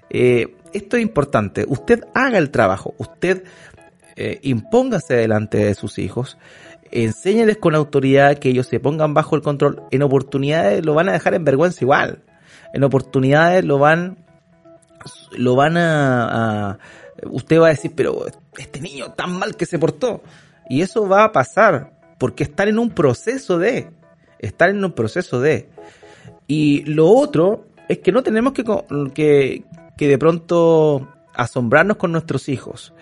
Eh, 0.08 0.54
esto 0.72 0.96
es 0.96 1.02
importante, 1.02 1.66
usted 1.68 2.04
haga 2.14 2.38
el 2.38 2.50
trabajo, 2.50 2.94
usted 2.98 3.44
eh, 4.16 4.38
impóngase 4.42 5.14
delante 5.14 5.58
de 5.58 5.74
sus 5.74 5.98
hijos, 5.98 6.38
enséñeles 6.90 7.56
con 7.56 7.74
autoridad 7.74 8.38
que 8.38 8.50
ellos 8.50 8.66
se 8.66 8.80
pongan 8.80 9.14
bajo 9.14 9.36
el 9.36 9.42
control. 9.42 9.82
En 9.90 10.02
oportunidades 10.02 10.84
lo 10.84 10.94
van 10.94 11.08
a 11.08 11.12
dejar 11.12 11.34
en 11.34 11.44
vergüenza 11.44 11.84
igual. 11.84 12.22
En 12.72 12.84
oportunidades 12.84 13.64
lo 13.64 13.78
van, 13.78 14.18
lo 15.32 15.56
van 15.56 15.76
a, 15.76 16.78
usted 17.24 17.60
va 17.60 17.66
a 17.66 17.70
decir, 17.70 17.92
pero 17.94 18.26
este 18.56 18.80
niño 18.80 19.12
tan 19.12 19.38
mal 19.38 19.56
que 19.56 19.66
se 19.66 19.78
portó. 19.78 20.22
Y 20.68 20.82
eso 20.82 21.08
va 21.08 21.24
a 21.24 21.32
pasar 21.32 21.92
porque 22.18 22.44
están 22.44 22.68
en 22.68 22.78
un 22.78 22.90
proceso 22.90 23.58
de, 23.58 23.90
están 24.38 24.70
en 24.70 24.84
un 24.84 24.92
proceso 24.92 25.40
de. 25.40 25.68
Y 26.46 26.84
lo 26.84 27.08
otro 27.08 27.66
es 27.88 27.98
que 27.98 28.12
no 28.12 28.22
tenemos 28.22 28.52
que, 28.52 28.64
que, 29.14 29.64
que 29.96 30.08
de 30.08 30.18
pronto 30.18 31.08
asombrarnos 31.34 31.96
con 31.96 32.12
nuestros 32.12 32.48
hijos 32.48 32.92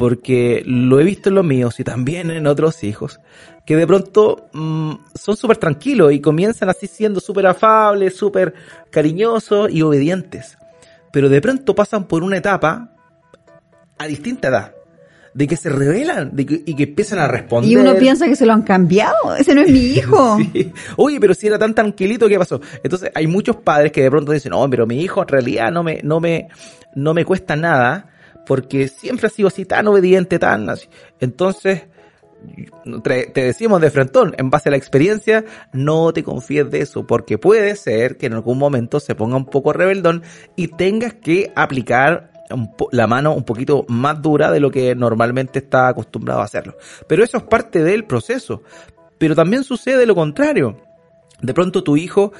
porque 0.00 0.62
lo 0.64 0.98
he 0.98 1.04
visto 1.04 1.28
en 1.28 1.34
los 1.34 1.44
míos 1.44 1.78
y 1.78 1.84
también 1.84 2.30
en 2.30 2.46
otros 2.46 2.84
hijos, 2.84 3.20
que 3.66 3.76
de 3.76 3.86
pronto 3.86 4.48
mmm, 4.54 4.92
son 5.14 5.36
súper 5.36 5.58
tranquilos 5.58 6.14
y 6.14 6.22
comienzan 6.22 6.70
así 6.70 6.86
siendo 6.86 7.20
súper 7.20 7.46
afables, 7.46 8.16
súper 8.16 8.54
cariñosos 8.88 9.70
y 9.70 9.82
obedientes. 9.82 10.56
Pero 11.12 11.28
de 11.28 11.40
pronto 11.40 11.74
pasan 11.74 12.04
por 12.06 12.22
una 12.22 12.36
etapa 12.36 12.92
a 13.98 14.06
distinta 14.06 14.48
edad, 14.48 14.74
de 15.34 15.46
que 15.46 15.56
se 15.56 15.68
revelan 15.68 16.34
de 16.34 16.46
que, 16.46 16.62
y 16.66 16.74
que 16.74 16.84
empiezan 16.84 17.18
a 17.18 17.28
responder. 17.28 17.70
Y 17.70 17.76
uno 17.76 17.94
piensa 17.96 18.26
que 18.26 18.36
se 18.36 18.46
lo 18.46 18.52
han 18.52 18.62
cambiado, 18.62 19.34
ese 19.38 19.54
no 19.54 19.62
es 19.62 19.70
mi 19.70 19.78
hijo. 19.96 20.38
sí. 20.52 20.72
Oye, 20.96 21.20
pero 21.20 21.34
si 21.34 21.46
era 21.46 21.58
tan 21.58 21.74
tranquilito, 21.74 22.28
¿qué 22.28 22.38
pasó? 22.38 22.60
Entonces 22.82 23.10
hay 23.14 23.26
muchos 23.26 23.56
padres 23.56 23.92
que 23.92 24.02
de 24.02 24.10
pronto 24.10 24.32
dicen, 24.32 24.50
no, 24.50 24.68
pero 24.70 24.86
mi 24.86 25.00
hijo 25.00 25.22
en 25.22 25.28
realidad 25.28 25.70
no 25.70 25.82
me, 25.82 26.00
no 26.02 26.20
me, 26.20 26.48
no 26.94 27.14
me 27.14 27.24
cuesta 27.24 27.56
nada 27.56 28.10
porque 28.46 28.88
siempre 28.88 29.26
ha 29.28 29.30
sido 29.30 29.48
así 29.48 29.64
tan 29.64 29.86
obediente, 29.86 30.38
tan 30.38 30.68
así. 30.68 30.88
Entonces, 31.20 31.82
te 33.02 33.42
decimos 33.42 33.80
de 33.80 33.90
frentón, 33.90 34.34
en 34.38 34.50
base 34.50 34.68
a 34.68 34.72
la 34.72 34.76
experiencia, 34.76 35.44
no 35.72 36.12
te 36.12 36.22
confíes 36.22 36.70
de 36.70 36.80
eso, 36.80 37.06
porque 37.06 37.38
puede 37.38 37.76
ser 37.76 38.16
que 38.16 38.26
en 38.26 38.34
algún 38.34 38.58
momento 38.58 39.00
se 39.00 39.14
ponga 39.14 39.36
un 39.36 39.46
poco 39.46 39.72
rebeldón 39.72 40.22
y 40.56 40.68
tengas 40.68 41.14
que 41.14 41.52
aplicar 41.54 42.30
la 42.90 43.06
mano 43.06 43.34
un 43.34 43.44
poquito 43.44 43.84
más 43.88 44.20
dura 44.20 44.50
de 44.50 44.60
lo 44.60 44.70
que 44.70 44.94
normalmente 44.94 45.60
está 45.60 45.88
acostumbrado 45.88 46.40
a 46.40 46.44
hacerlo. 46.44 46.76
Pero 47.06 47.22
eso 47.22 47.36
es 47.36 47.44
parte 47.44 47.82
del 47.82 48.04
proceso. 48.04 48.62
Pero 49.18 49.34
también 49.34 49.64
sucede 49.64 50.06
lo 50.06 50.14
contrario. 50.14 50.76
De 51.40 51.54
pronto 51.54 51.84
tu 51.84 51.96
hijo 51.96 52.32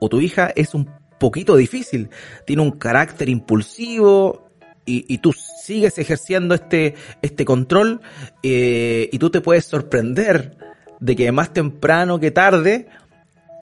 o 0.00 0.08
tu 0.08 0.20
hija 0.20 0.52
es 0.54 0.74
un 0.74 0.90
poquito 1.18 1.56
difícil, 1.56 2.10
tiene 2.44 2.62
un 2.62 2.72
carácter 2.72 3.28
impulsivo, 3.28 4.50
y, 4.86 5.18
tú 5.18 5.32
sigues 5.32 5.98
ejerciendo 5.98 6.54
este, 6.54 6.94
este 7.22 7.44
control 7.44 8.00
eh, 8.42 9.08
y 9.10 9.18
tú 9.18 9.30
te 9.30 9.40
puedes 9.40 9.64
sorprender 9.64 10.56
de 11.00 11.16
que 11.16 11.32
más 11.32 11.52
temprano 11.52 12.20
que 12.20 12.30
tarde 12.30 12.88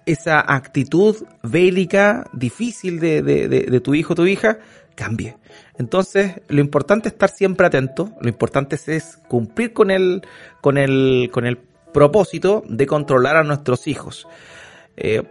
esa 0.06 0.40
actitud 0.40 1.16
bélica 1.42 2.28
difícil 2.32 2.98
de, 2.98 3.22
de, 3.22 3.48
de, 3.48 3.80
tu 3.80 3.94
hijo 3.94 4.14
o 4.14 4.16
tu 4.16 4.26
hija 4.26 4.58
cambie. 4.94 5.36
Entonces, 5.78 6.40
lo 6.48 6.60
importante 6.60 7.08
es 7.08 7.14
estar 7.14 7.30
siempre 7.30 7.66
atento, 7.66 8.12
lo 8.20 8.28
importante 8.28 8.76
es, 8.76 8.88
es 8.88 9.16
cumplir 9.28 9.72
con 9.72 9.90
el, 9.90 10.22
con 10.60 10.76
el, 10.76 11.30
con 11.32 11.46
el 11.46 11.58
propósito 11.92 12.64
de 12.68 12.86
controlar 12.86 13.36
a 13.36 13.44
nuestros 13.44 13.86
hijos. 13.86 14.26
Eh, 14.96 15.22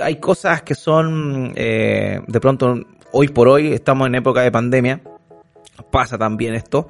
hay 0.00 0.16
cosas 0.16 0.62
que 0.62 0.74
son, 0.74 1.52
eh, 1.56 2.20
de 2.26 2.40
pronto, 2.40 2.80
hoy 3.12 3.28
por 3.28 3.48
hoy 3.48 3.72
estamos 3.72 4.06
en 4.06 4.14
época 4.14 4.42
de 4.42 4.52
pandemia, 4.52 5.00
pasa 5.82 6.18
también 6.18 6.54
esto. 6.54 6.88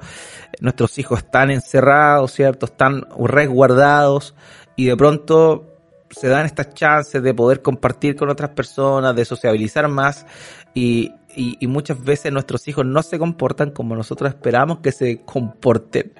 Nuestros 0.59 0.97
hijos 0.97 1.19
están 1.19 1.51
encerrados, 1.51 2.33
¿cierto? 2.33 2.65
Están 2.65 3.05
resguardados 3.19 4.35
y 4.75 4.85
de 4.85 4.97
pronto 4.97 5.65
se 6.09 6.27
dan 6.27 6.45
estas 6.45 6.73
chances 6.73 7.21
de 7.21 7.33
poder 7.33 7.61
compartir 7.61 8.15
con 8.15 8.29
otras 8.29 8.51
personas, 8.51 9.15
de 9.15 9.25
sociabilizar 9.25 9.87
más 9.87 10.25
y, 10.73 11.13
y, 11.35 11.57
y 11.59 11.67
muchas 11.67 12.03
veces 12.03 12.31
nuestros 12.31 12.67
hijos 12.67 12.85
no 12.85 13.03
se 13.03 13.19
comportan 13.19 13.71
como 13.71 13.95
nosotros 13.95 14.29
esperamos 14.29 14.79
que 14.79 14.91
se 14.91 15.21
comporten. 15.21 16.13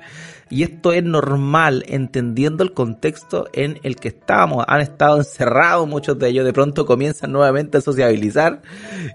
Y 0.50 0.64
esto 0.64 0.94
es 0.94 1.04
normal, 1.04 1.84
entendiendo 1.88 2.64
el 2.64 2.74
contexto 2.74 3.48
en 3.54 3.80
el 3.84 3.98
que 3.98 4.08
estamos. 4.08 4.66
Han 4.68 4.82
estado 4.82 5.18
encerrados 5.18 5.88
muchos 5.88 6.18
de 6.18 6.30
ellos, 6.30 6.44
de 6.44 6.54
pronto 6.54 6.88
comienzan 6.88 7.32
nuevamente 7.32 7.78
a 7.78 7.82
sociabilizar 7.82 8.62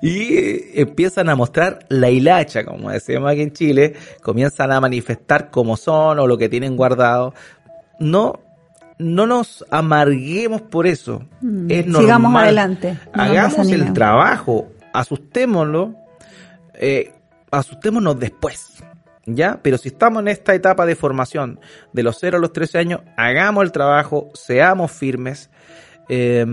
y 0.01 0.79
empiezan 0.81 1.29
a 1.29 1.35
mostrar 1.35 1.87
la 1.89 2.09
hilacha, 2.11 2.65
como 2.65 2.91
decíamos 2.91 3.33
aquí 3.33 3.43
en 3.43 3.53
Chile, 3.53 3.95
comienzan 4.23 4.71
a 4.71 4.81
manifestar 4.81 5.51
cómo 5.51 5.77
son 5.77 6.21
o 6.21 6.27
lo 6.29 6.39
que 6.39 6.49
tienen 6.49 6.77
guardado. 6.77 7.35
No, 7.99 8.41
no 8.99 9.27
nos 9.27 9.65
amarguemos 9.71 10.63
por 10.63 10.87
eso. 10.87 11.25
Mm, 11.41 11.71
es 11.71 11.87
normal. 11.87 12.03
Sigamos 12.03 12.43
adelante. 12.43 12.99
No 13.13 13.23
Hagamos 13.23 13.69
el 13.71 13.93
trabajo, 13.93 14.69
asustémoslo, 14.93 15.97
eh, 16.75 17.13
asustémonos 17.51 18.21
después. 18.21 18.71
¿Ya? 19.27 19.61
Pero 19.63 19.79
si 19.79 19.89
estamos 19.89 20.21
en 20.21 20.29
esta 20.29 20.55
etapa 20.55 20.87
de 20.87 20.97
formación 20.97 21.61
de 21.93 22.03
los 22.03 22.19
0 22.21 22.39
a 22.39 22.41
los 22.41 22.53
13 22.53 22.79
años, 22.79 23.01
hagamos 23.17 23.65
el 23.65 23.73
trabajo, 23.73 24.31
seamos 24.35 24.93
firmes 24.93 25.51
eh, 26.09 26.45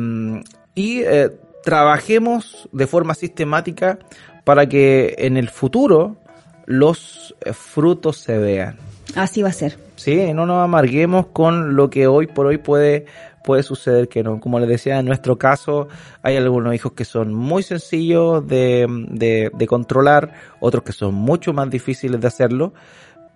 y 0.76 1.02
eh, 1.02 1.30
trabajemos 1.64 2.70
de 2.72 2.88
forma 2.88 3.14
sistemática 3.14 4.00
para 4.44 4.68
que 4.68 5.16
en 5.18 5.38
el 5.38 5.50
futuro 5.50 6.18
los 6.66 7.36
frutos 7.54 8.18
se 8.18 8.38
vean. 8.38 8.78
Así 9.16 9.42
va 9.42 9.50
a 9.50 9.54
ser. 9.54 9.78
Sí, 9.96 10.34
no 10.34 10.46
nos 10.46 10.64
amarguemos 10.64 11.28
con 11.28 11.76
lo 11.76 11.90
que 11.90 12.08
hoy 12.08 12.28
por 12.28 12.48
hoy 12.48 12.58
puede 12.58 13.06
puede 13.44 13.64
suceder 13.64 14.08
que 14.08 14.24
no. 14.24 14.40
Como 14.40 14.60
les 14.60 14.70
decía, 14.70 15.00
en 15.00 15.06
nuestro 15.06 15.38
caso 15.38 15.88
hay 16.22 16.38
algunos 16.38 16.74
hijos 16.74 16.94
que 16.94 17.06
son 17.06 17.34
muy 17.34 17.64
sencillos 17.64 18.46
de, 18.48 18.88
de, 19.10 19.52
de 19.54 19.68
controlar, 19.68 20.34
otros 20.60 20.84
que 20.84 20.94
son 20.94 21.14
mucho 21.14 21.54
más 21.54 21.70
difíciles 21.70 22.20
de 22.20 22.28
hacerlo. 22.28 22.74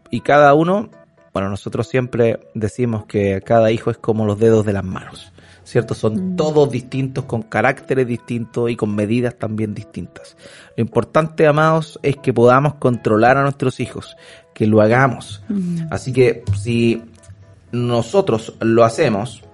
Y 0.09 0.21
cada 0.21 0.53
uno, 0.53 0.89
bueno, 1.33 1.49
nosotros 1.49 1.87
siempre 1.87 2.39
decimos 2.53 3.05
que 3.05 3.41
cada 3.41 3.71
hijo 3.71 3.91
es 3.91 3.97
como 3.97 4.25
los 4.25 4.39
dedos 4.39 4.65
de 4.65 4.73
las 4.73 4.83
manos. 4.83 5.31
¿Cierto? 5.63 5.95
Son 5.95 6.33
mm. 6.33 6.35
todos 6.35 6.69
distintos, 6.69 7.25
con 7.25 7.41
caracteres 7.41 8.05
distintos 8.05 8.69
y 8.69 8.75
con 8.75 8.93
medidas 8.93 9.35
también 9.35 9.73
distintas. 9.73 10.37
Lo 10.77 10.81
importante, 10.83 11.47
amados, 11.47 11.99
es 12.03 12.17
que 12.17 12.31
podamos 12.33 12.75
controlar 12.75 13.37
a 13.37 13.41
nuestros 13.41 13.79
hijos, 13.79 14.15
que 14.53 14.67
lo 14.67 14.79
hagamos. 14.79 15.41
Mm. 15.49 15.87
Así 15.89 16.13
que 16.13 16.43
si 16.55 17.01
nosotros 17.71 18.53
lo 18.59 18.83
hacemos, 18.83 19.44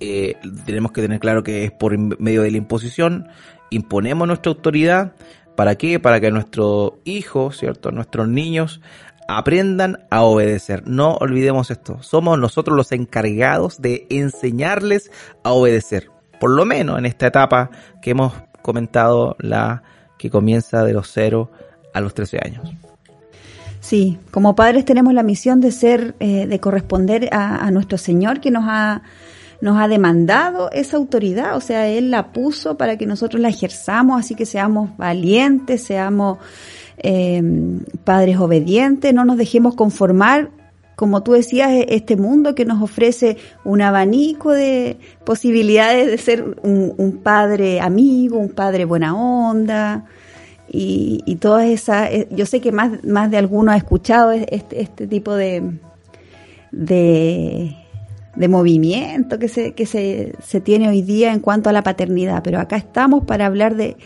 eh, 0.00 0.36
tenemos 0.64 0.92
que 0.92 1.02
tener 1.02 1.20
claro 1.20 1.42
que 1.42 1.64
es 1.64 1.72
por 1.72 1.96
medio 2.20 2.42
de 2.42 2.50
la 2.50 2.56
imposición, 2.58 3.28
imponemos 3.70 4.26
nuestra 4.28 4.50
autoridad, 4.50 5.12
¿para 5.56 5.76
qué? 5.76 5.98
Para 5.98 6.20
que 6.20 6.30
nuestros 6.30 6.94
hijos, 7.04 7.58
¿cierto? 7.58 7.90
Nuestros 7.90 8.28
niños 8.28 8.80
aprendan 9.28 10.04
a 10.10 10.22
obedecer. 10.22 10.86
No 10.86 11.16
olvidemos 11.16 11.70
esto, 11.70 12.02
somos 12.02 12.38
nosotros 12.38 12.76
los 12.76 12.92
encargados 12.92 13.80
de 13.80 14.06
enseñarles 14.10 15.10
a 15.42 15.52
obedecer, 15.52 16.10
por 16.38 16.50
lo 16.50 16.64
menos 16.64 16.98
en 16.98 17.06
esta 17.06 17.26
etapa 17.26 17.70
que 18.02 18.10
hemos 18.10 18.32
comentado, 18.62 19.36
la 19.38 19.82
que 20.18 20.30
comienza 20.30 20.84
de 20.84 20.92
los 20.92 21.10
0 21.12 21.50
a 21.92 22.00
los 22.00 22.14
13 22.14 22.38
años. 22.44 22.70
Sí, 23.80 24.18
como 24.30 24.56
padres 24.56 24.84
tenemos 24.84 25.14
la 25.14 25.22
misión 25.22 25.60
de 25.60 25.70
ser, 25.70 26.16
eh, 26.18 26.46
de 26.46 26.60
corresponder 26.60 27.28
a, 27.32 27.64
a 27.64 27.70
nuestro 27.70 27.98
Señor 27.98 28.40
que 28.40 28.50
nos 28.50 28.64
ha 28.66 29.02
nos 29.60 29.78
ha 29.78 29.88
demandado 29.88 30.70
esa 30.72 30.96
autoridad, 30.96 31.56
o 31.56 31.60
sea, 31.60 31.88
Él 31.88 32.10
la 32.10 32.32
puso 32.32 32.76
para 32.76 32.96
que 32.96 33.06
nosotros 33.06 33.40
la 33.40 33.48
ejerzamos, 33.48 34.20
así 34.20 34.34
que 34.34 34.46
seamos 34.46 34.96
valientes, 34.96 35.82
seamos 35.82 36.38
eh, 36.98 37.42
padres 38.04 38.38
obedientes, 38.38 39.12
no 39.14 39.24
nos 39.24 39.36
dejemos 39.36 39.74
conformar 39.74 40.50
como 40.96 41.22
tú 41.22 41.32
decías, 41.32 41.70
e-, 41.70 41.86
este 41.90 42.16
mundo 42.16 42.54
que 42.54 42.64
nos 42.64 42.82
ofrece 42.82 43.36
un 43.64 43.82
abanico 43.82 44.50
de 44.50 44.96
posibilidades 45.24 46.06
de 46.06 46.18
ser 46.18 46.56
un, 46.62 47.20
padre 47.22 47.80
amigo, 47.80 48.38
un 48.38 48.48
padre 48.48 48.86
buena 48.86 49.14
onda, 49.14 50.06
y, 50.68 51.22
y 51.26 51.36
todas 51.36 51.66
esas, 51.66 52.10
eh, 52.10 52.28
yo 52.32 52.46
sé 52.46 52.60
que 52.60 52.72
más, 52.72 53.04
más 53.04 53.30
de 53.30 53.36
alguno 53.36 53.70
ha 53.70 53.76
escuchado 53.76 54.32
este, 54.32 54.80
este 54.80 55.06
tipo 55.06 55.34
de, 55.34 55.78
de, 56.72 57.76
de, 58.36 58.48
movimiento 58.48 59.38
que, 59.38 59.48
se, 59.48 59.72
que 59.72 59.86
se, 59.86 60.34
se 60.42 60.60
tiene 60.60 60.88
hoy 60.88 61.02
día 61.02 61.32
en 61.32 61.40
cuanto 61.40 61.70
a 61.70 61.72
la 61.72 61.82
paternidad, 61.82 62.42
pero 62.42 62.60
acá 62.60 62.76
estamos 62.76 63.24
para 63.24 63.46
hablar 63.46 63.76
de 63.76 63.96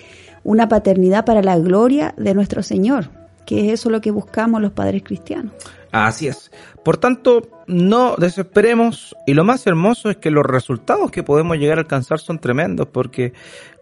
una 0.45 0.69
paternidad 0.69 1.25
para 1.25 1.43
la 1.43 1.59
gloria 1.59 2.15
de 2.17 2.35
nuestro 2.35 2.63
Señor, 2.63 3.11
que 3.47 3.67
es 3.67 3.73
eso 3.73 3.91
lo 3.91 4.01
que 4.01 4.11
buscamos 4.11 4.61
los 4.61 4.73
padres 4.73 5.03
cristianos. 5.03 5.53
Así 5.93 6.29
es. 6.29 6.51
Por 6.85 6.97
tanto, 6.97 7.49
no 7.67 8.15
desesperemos 8.17 9.15
y 9.27 9.35
lo 9.35 9.45
más 9.45 9.67
hermoso 9.67 10.09
es 10.09 10.17
que 10.17 10.31
los 10.31 10.47
resultados 10.47 11.11
que 11.11 11.23
podemos 11.23 11.57
llegar 11.59 11.79
a 11.79 11.83
alcanzar 11.83 12.21
son 12.21 12.39
tremendos 12.39 12.87
porque 12.87 13.33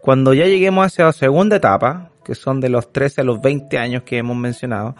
cuando 0.01 0.33
ya 0.33 0.45
lleguemos 0.45 0.83
a 0.83 0.87
esa 0.87 1.13
segunda 1.13 1.55
etapa, 1.55 2.09
que 2.29 2.35
son 2.35 2.61
de 2.61 2.69
los 2.69 2.93
13 2.93 3.21
a 3.21 3.23
los 3.23 3.41
20 3.41 3.79
años 3.79 4.03
que 4.03 4.19
hemos 4.19 4.37
mencionado, 4.37 4.95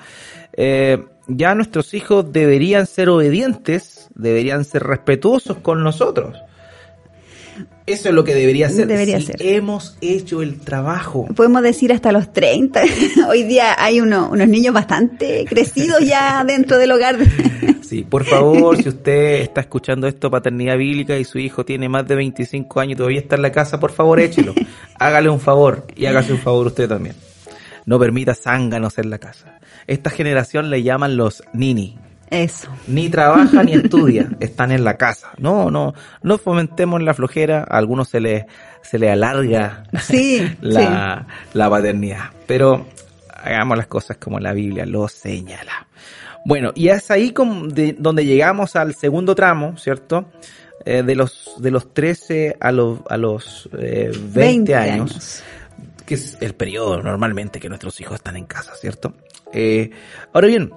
eh, 0.53 0.97
ya 1.27 1.53
nuestros 1.53 1.93
hijos 1.93 2.31
deberían 2.31 2.87
ser 2.87 3.07
obedientes, 3.09 4.09
deberían 4.15 4.65
ser 4.65 4.81
respetuosos 4.81 5.57
con 5.57 5.83
nosotros. 5.83 6.35
Eso 7.85 8.09
es 8.09 8.15
lo 8.15 8.23
que 8.23 8.35
debería 8.35 8.69
ser. 8.69 8.87
Debería 8.87 9.19
ser. 9.19 9.35
Hemos 9.39 9.97
hecho 10.01 10.41
el 10.41 10.59
trabajo. 10.59 11.25
Podemos 11.35 11.63
decir 11.63 11.91
hasta 11.91 12.11
los 12.11 12.31
30. 12.31 12.83
Hoy 13.29 13.43
día 13.43 13.75
hay 13.77 13.99
unos 13.99 14.35
niños 14.47 14.73
bastante 14.73 15.45
crecidos 15.47 15.99
ya 16.01 16.43
dentro 16.47 16.77
del 16.77 16.91
hogar. 16.91 17.17
Sí, 17.81 18.05
por 18.07 18.25
favor, 18.25 18.77
si 18.81 18.89
usted 18.89 19.41
está 19.41 19.61
escuchando 19.61 20.07
esto, 20.07 20.29
paternidad 20.29 20.77
bíblica, 20.77 21.17
y 21.17 21.25
su 21.25 21.39
hijo 21.39 21.65
tiene 21.65 21.89
más 21.89 22.07
de 22.07 22.15
25 22.15 22.79
años 22.79 22.93
y 22.93 22.97
todavía 22.97 23.19
está 23.19 23.35
en 23.35 23.41
la 23.41 23.51
casa, 23.51 23.79
por 23.79 23.91
favor, 23.91 24.19
échelo. 24.19 24.53
Hágale 24.99 25.29
un 25.29 25.39
favor 25.39 25.87
y 25.95 26.05
hágase 26.05 26.33
un 26.33 26.39
favor 26.39 26.67
usted 26.67 26.87
también. 26.87 27.15
No 27.85 27.97
permita 27.97 28.35
zánganos 28.35 28.99
en 28.99 29.09
la 29.09 29.17
casa. 29.17 29.59
Esta 29.87 30.11
generación 30.11 30.69
le 30.69 30.83
llaman 30.83 31.17
los 31.17 31.41
nini. 31.53 31.97
Eso. 32.29 32.69
Ni 32.87 33.09
trabaja 33.09 33.63
ni 33.63 33.73
estudia, 33.73 34.29
están 34.39 34.71
en 34.71 34.83
la 34.83 34.97
casa. 34.97 35.31
No, 35.37 35.71
no, 35.71 35.93
no 36.21 36.37
fomentemos 36.37 37.01
la 37.01 37.13
flojera, 37.13 37.65
a 37.67 37.77
algunos 37.77 38.09
se 38.09 38.19
les, 38.19 38.45
se 38.81 38.99
le 38.99 39.09
alarga 39.09 39.83
sí, 39.99 40.57
la, 40.61 41.25
la 41.53 41.69
paternidad. 41.69 42.31
Pero 42.45 42.85
hagamos 43.43 43.77
las 43.77 43.87
cosas 43.87 44.17
como 44.17 44.39
la 44.39 44.53
Biblia 44.53 44.85
lo 44.85 45.07
señala. 45.07 45.87
Bueno, 46.45 46.71
y 46.75 46.89
es 46.89 47.11
ahí 47.11 47.33
de, 47.67 47.95
donde 47.97 48.25
llegamos 48.25 48.75
al 48.75 48.95
segundo 48.95 49.35
tramo, 49.35 49.77
¿cierto? 49.77 50.25
Eh, 50.85 51.03
de 51.03 51.15
los 51.15 51.55
de 51.59 51.71
los 51.71 51.93
13 51.93 52.57
a 52.59 52.71
los 52.71 52.99
a 53.09 53.17
los 53.17 53.69
eh, 53.77 54.11
20, 54.33 54.75
años, 54.75 55.43
que 56.05 56.15
es 56.15 56.37
el 56.39 56.55
periodo 56.55 57.01
normalmente 57.03 57.59
que 57.59 57.67
nuestros 57.67 57.99
hijos 57.99 58.15
están 58.15 58.37
en 58.37 58.45
casa, 58.45 58.73
¿cierto? 58.79 59.13
Eh, 59.51 59.89
ahora 60.31 60.47
bien, 60.47 60.71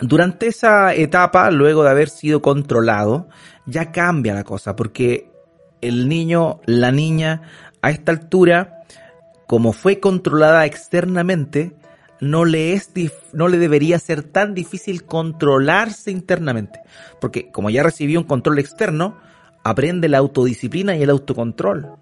durante 0.00 0.48
esa 0.48 0.94
etapa, 0.94 1.50
luego 1.50 1.82
de 1.82 1.90
haber 1.90 2.08
sido 2.08 2.42
controlado, 2.42 3.28
ya 3.66 3.92
cambia 3.92 4.34
la 4.34 4.44
cosa, 4.44 4.76
porque 4.76 5.30
el 5.80 6.08
niño, 6.08 6.60
la 6.66 6.92
niña, 6.92 7.42
a 7.82 7.90
esta 7.90 8.12
altura, 8.12 8.82
como 9.46 9.72
fue 9.72 10.00
controlada 10.00 10.66
externamente, 10.66 11.76
no 12.20 12.44
le 12.44 12.72
es 12.72 12.90
no 13.32 13.48
le 13.48 13.58
debería 13.58 13.98
ser 13.98 14.22
tan 14.22 14.54
difícil 14.54 15.04
controlarse 15.04 16.10
internamente, 16.10 16.80
porque 17.20 17.50
como 17.50 17.70
ya 17.70 17.82
recibió 17.82 18.20
un 18.20 18.26
control 18.26 18.58
externo, 18.58 19.18
aprende 19.64 20.08
la 20.08 20.18
autodisciplina 20.18 20.96
y 20.96 21.02
el 21.02 21.10
autocontrol. 21.10 21.92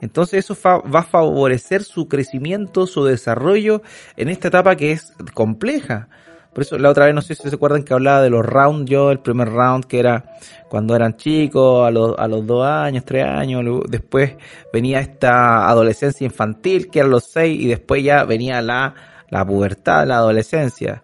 Entonces 0.00 0.44
eso 0.44 0.56
va 0.64 1.00
a 1.00 1.04
favorecer 1.04 1.84
su 1.84 2.08
crecimiento, 2.08 2.88
su 2.88 3.04
desarrollo 3.04 3.82
en 4.16 4.28
esta 4.28 4.48
etapa 4.48 4.74
que 4.76 4.92
es 4.92 5.12
compleja, 5.32 6.08
por 6.52 6.62
eso 6.62 6.78
la 6.78 6.90
otra 6.90 7.06
vez 7.06 7.14
no 7.14 7.22
sé 7.22 7.34
si 7.34 7.48
se 7.48 7.54
acuerdan 7.54 7.82
que 7.82 7.94
hablaba 7.94 8.20
de 8.20 8.28
los 8.28 8.44
rounds, 8.44 8.90
yo 8.90 9.10
el 9.10 9.20
primer 9.20 9.48
round 9.48 9.86
que 9.86 9.98
era 9.98 10.36
cuando 10.68 10.94
eran 10.94 11.16
chicos, 11.16 11.86
a 11.86 11.90
los, 11.90 12.14
a 12.18 12.28
los 12.28 12.46
dos 12.46 12.66
años, 12.66 13.04
tres 13.04 13.24
años, 13.24 13.64
después 13.88 14.34
venía 14.72 15.00
esta 15.00 15.68
adolescencia 15.68 16.26
infantil 16.26 16.90
que 16.90 16.98
eran 16.98 17.10
los 17.10 17.24
seis 17.24 17.58
y 17.58 17.68
después 17.68 18.04
ya 18.04 18.24
venía 18.24 18.60
la, 18.60 18.94
la 19.30 19.46
pubertad, 19.46 20.06
la 20.06 20.16
adolescencia. 20.16 21.02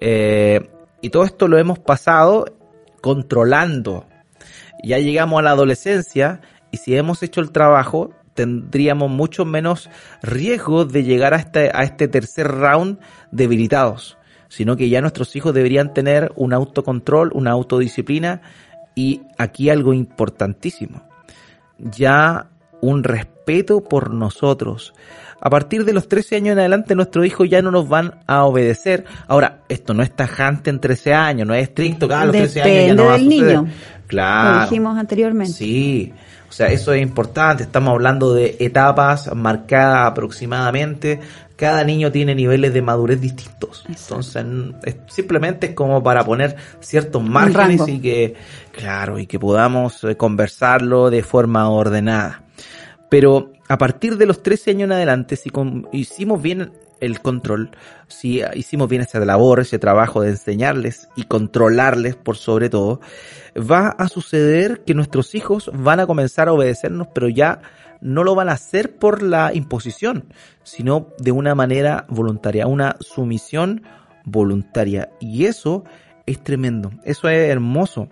Eh, 0.00 0.68
y 1.00 1.10
todo 1.10 1.24
esto 1.24 1.46
lo 1.46 1.58
hemos 1.58 1.78
pasado 1.78 2.46
controlando. 3.00 4.06
Ya 4.82 4.98
llegamos 4.98 5.38
a 5.38 5.42
la 5.42 5.50
adolescencia 5.50 6.40
y 6.72 6.78
si 6.78 6.96
hemos 6.96 7.22
hecho 7.22 7.40
el 7.40 7.52
trabajo, 7.52 8.10
tendríamos 8.34 9.10
mucho 9.10 9.44
menos 9.44 9.90
riesgo 10.22 10.84
de 10.84 11.04
llegar 11.04 11.34
a 11.34 11.38
este, 11.38 11.70
a 11.72 11.82
este 11.82 12.08
tercer 12.08 12.48
round 12.48 12.98
debilitados 13.30 14.17
sino 14.48 14.76
que 14.76 14.88
ya 14.88 15.00
nuestros 15.00 15.34
hijos 15.36 15.54
deberían 15.54 15.94
tener 15.94 16.32
un 16.36 16.52
autocontrol, 16.52 17.30
una 17.34 17.52
autodisciplina 17.52 18.42
y 18.94 19.22
aquí 19.36 19.70
algo 19.70 19.92
importantísimo, 19.92 21.02
ya 21.78 22.48
un 22.80 23.04
respeto 23.04 23.84
por 23.84 24.12
nosotros. 24.12 24.94
A 25.40 25.50
partir 25.50 25.84
de 25.84 25.92
los 25.92 26.08
13 26.08 26.36
años 26.36 26.52
en 26.52 26.58
adelante 26.58 26.94
nuestros 26.94 27.24
hijos 27.26 27.48
ya 27.48 27.62
no 27.62 27.70
nos 27.70 27.88
van 27.88 28.14
a 28.26 28.44
obedecer. 28.44 29.04
Ahora, 29.26 29.60
esto 29.68 29.94
no 29.94 30.02
es 30.02 30.14
tajante 30.14 30.70
en 30.70 30.80
13 30.80 31.14
años, 31.14 31.46
no 31.46 31.54
es 31.54 31.64
estricto, 31.64 32.08
cada 32.08 32.26
los 32.26 32.36
13 32.36 32.62
años 32.62 32.86
ya 32.86 32.94
no 32.94 33.04
va 33.06 33.14
a 33.14 33.18
niño. 33.18 33.66
Claro. 34.06 34.54
Lo 34.56 34.62
dijimos 34.62 34.98
anteriormente. 34.98 35.52
Sí. 35.52 36.12
O 36.48 36.52
sea, 36.52 36.68
eso 36.68 36.92
es 36.94 37.02
importante. 37.02 37.62
Estamos 37.62 37.92
hablando 37.92 38.32
de 38.32 38.56
etapas 38.58 39.34
marcadas 39.34 40.08
aproximadamente 40.08 41.20
cada 41.58 41.82
niño 41.82 42.12
tiene 42.12 42.36
niveles 42.36 42.72
de 42.72 42.82
madurez 42.82 43.20
distintos. 43.20 43.84
Entonces, 43.88 44.46
simplemente 45.08 45.66
es 45.66 45.74
como 45.74 46.04
para 46.04 46.24
poner 46.24 46.54
ciertos 46.78 47.20
márgenes 47.20 47.82
y 47.88 47.98
que, 47.98 48.36
claro, 48.70 49.18
y 49.18 49.26
que 49.26 49.40
podamos 49.40 50.04
eh, 50.04 50.16
conversarlo 50.16 51.10
de 51.10 51.24
forma 51.24 51.68
ordenada. 51.68 52.44
Pero 53.10 53.50
a 53.68 53.78
partir 53.78 54.16
de 54.16 54.26
los 54.26 54.42
13 54.42 54.70
años 54.70 54.86
en 54.86 54.92
adelante, 54.92 55.36
si 55.36 55.50
hicimos 55.92 56.40
bien 56.40 56.72
el 57.00 57.20
control, 57.20 57.70
si 58.08 58.42
hicimos 58.54 58.88
bien 58.88 59.02
esa 59.02 59.20
labor, 59.20 59.60
ese 59.60 59.78
trabajo 59.78 60.22
de 60.22 60.30
enseñarles 60.30 61.08
y 61.16 61.24
controlarles 61.24 62.16
por 62.16 62.36
sobre 62.36 62.70
todo, 62.70 63.00
va 63.56 63.88
a 63.88 64.08
suceder 64.08 64.82
que 64.84 64.94
nuestros 64.94 65.34
hijos 65.34 65.70
van 65.72 66.00
a 66.00 66.06
comenzar 66.06 66.48
a 66.48 66.52
obedecernos, 66.52 67.08
pero 67.14 67.28
ya 67.28 67.60
no 68.00 68.24
lo 68.24 68.34
van 68.34 68.48
a 68.48 68.52
hacer 68.52 68.96
por 68.96 69.22
la 69.22 69.52
imposición, 69.54 70.32
sino 70.62 71.08
de 71.18 71.32
una 71.32 71.54
manera 71.54 72.06
voluntaria, 72.08 72.66
una 72.66 72.96
sumisión 73.00 73.82
voluntaria. 74.24 75.10
Y 75.20 75.46
eso 75.46 75.84
es 76.26 76.42
tremendo, 76.42 76.92
eso 77.04 77.28
es 77.28 77.50
hermoso. 77.50 78.08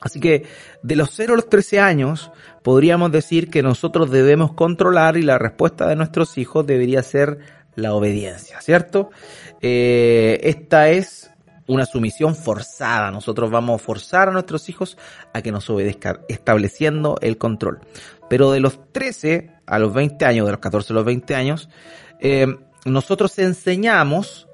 Así 0.00 0.18
que 0.18 0.44
de 0.82 0.96
los 0.96 1.10
0 1.14 1.34
a 1.34 1.36
los 1.36 1.48
13 1.48 1.80
años 1.80 2.30
podríamos 2.62 3.12
decir 3.12 3.50
que 3.50 3.62
nosotros 3.62 4.10
debemos 4.10 4.54
controlar 4.54 5.16
y 5.16 5.22
la 5.22 5.38
respuesta 5.38 5.86
de 5.86 5.96
nuestros 5.96 6.38
hijos 6.38 6.66
debería 6.66 7.02
ser 7.02 7.38
la 7.74 7.94
obediencia, 7.94 8.60
¿cierto? 8.60 9.10
Eh, 9.60 10.40
esta 10.42 10.88
es 10.88 11.30
una 11.66 11.86
sumisión 11.86 12.34
forzada. 12.34 13.10
Nosotros 13.10 13.50
vamos 13.50 13.80
a 13.80 13.84
forzar 13.84 14.28
a 14.28 14.32
nuestros 14.32 14.68
hijos 14.68 14.98
a 15.32 15.40
que 15.42 15.52
nos 15.52 15.70
obedezcan, 15.70 16.20
estableciendo 16.28 17.16
el 17.20 17.38
control. 17.38 17.80
Pero 18.28 18.50
de 18.50 18.60
los 18.60 18.92
13 18.92 19.52
a 19.66 19.78
los 19.78 19.94
20 19.94 20.24
años, 20.24 20.46
de 20.46 20.52
los 20.52 20.60
14 20.60 20.92
a 20.92 20.96
los 20.96 21.04
20 21.04 21.34
años, 21.34 21.68
eh, 22.20 22.46
nosotros 22.84 23.38
enseñamos 23.38 24.48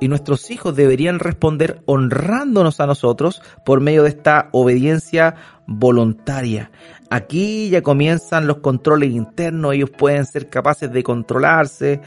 y 0.00 0.08
nuestros 0.08 0.50
hijos 0.50 0.76
deberían 0.76 1.18
responder 1.18 1.82
honrándonos 1.86 2.80
a 2.80 2.86
nosotros 2.86 3.42
por 3.64 3.80
medio 3.80 4.02
de 4.02 4.10
esta 4.10 4.48
obediencia 4.52 5.36
voluntaria. 5.66 6.70
Aquí 7.10 7.70
ya 7.70 7.82
comienzan 7.82 8.46
los 8.46 8.58
controles 8.58 9.10
internos, 9.10 9.74
ellos 9.74 9.90
pueden 9.90 10.26
ser 10.26 10.48
capaces 10.48 10.92
de 10.92 11.02
controlarse 11.02 12.00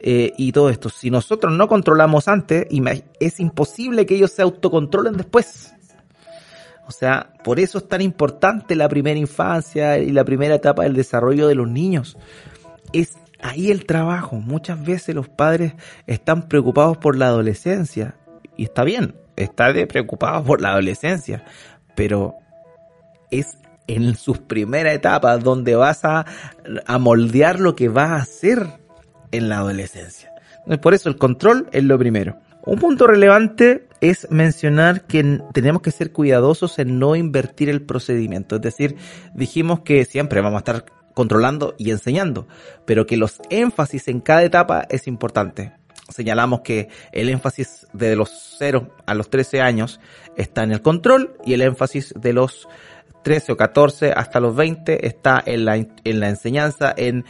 eh, 0.00 0.32
y 0.36 0.52
todo 0.52 0.68
esto. 0.68 0.88
Si 0.88 1.10
nosotros 1.10 1.52
no 1.52 1.68
controlamos 1.68 2.28
antes, 2.28 2.66
es 3.20 3.40
imposible 3.40 4.06
que 4.06 4.16
ellos 4.16 4.32
se 4.32 4.42
autocontrolen 4.42 5.16
después. 5.16 5.72
O 6.86 6.90
sea, 6.90 7.32
por 7.42 7.60
eso 7.60 7.78
es 7.78 7.88
tan 7.88 8.02
importante 8.02 8.74
la 8.74 8.88
primera 8.88 9.18
infancia 9.18 9.98
y 9.98 10.10
la 10.10 10.24
primera 10.24 10.56
etapa 10.56 10.82
del 10.82 10.94
desarrollo 10.94 11.48
de 11.48 11.54
los 11.54 11.68
niños. 11.68 12.18
Ahí 13.42 13.70
el 13.70 13.84
trabajo. 13.84 14.36
Muchas 14.36 14.82
veces 14.84 15.14
los 15.14 15.28
padres 15.28 15.74
están 16.06 16.48
preocupados 16.48 16.96
por 16.96 17.16
la 17.16 17.26
adolescencia. 17.26 18.16
Y 18.56 18.64
está 18.64 18.84
bien, 18.84 19.16
está 19.36 19.72
de 19.72 19.86
preocupados 19.86 20.46
por 20.46 20.60
la 20.60 20.70
adolescencia. 20.70 21.44
Pero 21.94 22.34
es 23.30 23.58
en 23.86 24.14
sus 24.14 24.38
primeras 24.38 24.94
etapas, 24.94 25.42
donde 25.42 25.74
vas 25.74 26.02
a 26.04 26.24
moldear 26.98 27.60
lo 27.60 27.74
que 27.74 27.88
vas 27.88 28.10
a 28.10 28.16
hacer 28.16 28.66
en 29.32 29.48
la 29.48 29.58
adolescencia. 29.58 30.30
Por 30.80 30.94
eso 30.94 31.08
el 31.08 31.16
control 31.16 31.68
es 31.72 31.82
lo 31.82 31.98
primero. 31.98 32.38
Un 32.64 32.78
punto 32.78 33.08
relevante 33.08 33.88
es 34.00 34.30
mencionar 34.30 35.02
que 35.02 35.40
tenemos 35.52 35.82
que 35.82 35.90
ser 35.90 36.12
cuidadosos 36.12 36.78
en 36.78 37.00
no 37.00 37.16
invertir 37.16 37.68
el 37.68 37.82
procedimiento. 37.82 38.56
Es 38.56 38.62
decir, 38.62 38.96
dijimos 39.34 39.80
que 39.80 40.04
siempre 40.04 40.40
vamos 40.40 40.58
a 40.58 40.60
estar 40.60 40.84
controlando 41.14 41.74
y 41.78 41.90
enseñando, 41.90 42.46
pero 42.84 43.06
que 43.06 43.16
los 43.16 43.40
énfasis 43.50 44.08
en 44.08 44.20
cada 44.20 44.42
etapa 44.42 44.86
es 44.88 45.06
importante. 45.06 45.72
Señalamos 46.08 46.60
que 46.60 46.88
el 47.12 47.28
énfasis 47.28 47.86
de 47.92 48.16
los 48.16 48.30
0 48.58 48.94
a 49.06 49.14
los 49.14 49.30
13 49.30 49.60
años 49.60 50.00
está 50.36 50.62
en 50.62 50.72
el 50.72 50.82
control 50.82 51.36
y 51.44 51.54
el 51.54 51.62
énfasis 51.62 52.12
de 52.16 52.32
los 52.32 52.68
13 53.22 53.52
o 53.52 53.56
14 53.56 54.12
hasta 54.12 54.40
los 54.40 54.54
20 54.54 55.06
está 55.06 55.42
en 55.44 55.64
la, 55.64 55.76
en 55.76 56.20
la 56.20 56.28
enseñanza, 56.28 56.92
en 56.96 57.24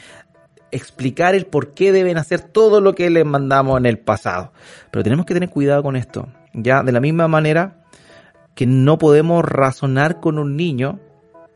explicar 0.72 1.34
el 1.34 1.46
por 1.46 1.74
qué 1.74 1.92
deben 1.92 2.16
hacer 2.18 2.40
todo 2.40 2.80
lo 2.80 2.94
que 2.94 3.10
les 3.10 3.24
mandamos 3.24 3.78
en 3.78 3.86
el 3.86 3.98
pasado. 3.98 4.52
Pero 4.90 5.04
tenemos 5.04 5.26
que 5.26 5.34
tener 5.34 5.50
cuidado 5.50 5.82
con 5.82 5.96
esto. 5.96 6.28
Ya 6.54 6.82
de 6.82 6.92
la 6.92 7.00
misma 7.00 7.28
manera 7.28 7.84
que 8.54 8.66
no 8.66 8.98
podemos 8.98 9.44
razonar 9.44 10.20
con 10.20 10.38
un 10.38 10.56
niño, 10.56 10.98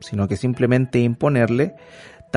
sino 0.00 0.28
que 0.28 0.36
simplemente 0.36 1.00
imponerle, 1.00 1.74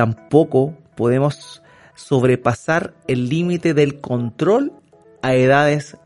tampoco 0.00 0.78
podemos 0.94 1.62
sobrepasar 1.94 2.94
el 3.06 3.28
límite 3.28 3.74
del 3.74 4.00
control 4.00 4.72
a 5.20 5.34
edades 5.34 5.98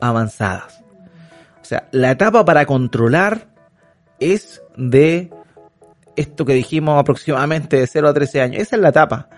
avanzadas. 0.00 0.82
O 1.62 1.64
sea, 1.64 1.86
la 1.92 2.10
etapa 2.10 2.44
para 2.44 2.66
controlar 2.66 3.46
es 4.18 4.62
de 4.76 5.30
esto 6.16 6.44
que 6.44 6.54
dijimos 6.54 6.98
aproximadamente 6.98 7.76
de 7.76 7.86
0 7.86 8.08
a 8.08 8.14
13 8.14 8.40
años. 8.40 8.62
Esa 8.62 8.74
es 8.74 8.82
la 8.82 8.88
etapa. 8.88 9.28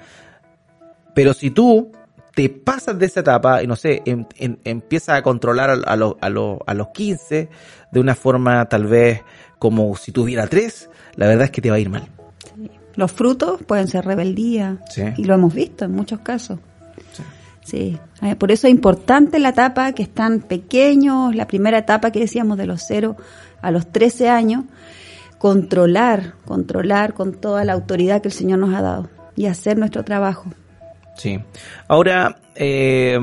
Pero 1.14 1.34
si 1.34 1.50
tú 1.50 1.92
te 2.34 2.48
pasas 2.48 2.98
de 2.98 3.04
esa 3.04 3.20
etapa 3.20 3.62
y 3.62 3.66
no 3.66 3.76
sé, 3.76 4.00
em, 4.06 4.24
em, 4.38 4.56
empiezas 4.64 5.18
a 5.18 5.22
controlar 5.22 5.68
a, 5.68 5.74
a, 5.74 5.92
a, 5.92 6.74
los 6.74 6.88
15 6.94 7.50
de 7.92 8.00
una 8.00 8.14
forma 8.14 8.66
tal 8.70 8.86
vez 8.86 9.20
como 9.58 9.94
si 9.96 10.12
tuviera 10.12 10.46
3, 10.46 10.88
la 11.16 11.26
verdad 11.26 11.44
es 11.44 11.50
que 11.50 11.60
te 11.60 11.68
va 11.68 11.76
a 11.76 11.80
ir 11.80 11.90
mal. 11.90 12.15
Los 12.96 13.12
frutos 13.12 13.62
pueden 13.62 13.88
ser 13.88 14.04
rebeldía 14.04 14.78
y 15.16 15.24
lo 15.24 15.34
hemos 15.34 15.54
visto 15.54 15.84
en 15.84 15.92
muchos 15.92 16.20
casos. 16.20 16.58
Sí. 17.62 17.98
Eh, 18.22 18.36
por 18.36 18.52
eso 18.52 18.68
es 18.68 18.70
importante 18.70 19.38
la 19.38 19.50
etapa 19.50 19.92
que 19.92 20.02
están 20.02 20.40
pequeños, 20.40 21.34
la 21.34 21.46
primera 21.46 21.78
etapa 21.78 22.12
que 22.12 22.20
decíamos 22.20 22.56
de 22.58 22.66
los 22.66 22.82
0 22.86 23.16
a 23.60 23.70
los 23.70 23.90
13 23.90 24.28
años, 24.28 24.64
controlar, 25.38 26.34
controlar 26.44 27.12
con 27.12 27.34
toda 27.34 27.64
la 27.64 27.72
autoridad 27.72 28.22
que 28.22 28.28
el 28.28 28.34
Señor 28.34 28.60
nos 28.60 28.74
ha 28.74 28.82
dado 28.82 29.08
y 29.34 29.46
hacer 29.46 29.76
nuestro 29.78 30.04
trabajo. 30.04 30.50
Sí. 31.16 31.40
Ahora, 31.88 32.36
eh, 32.54 33.18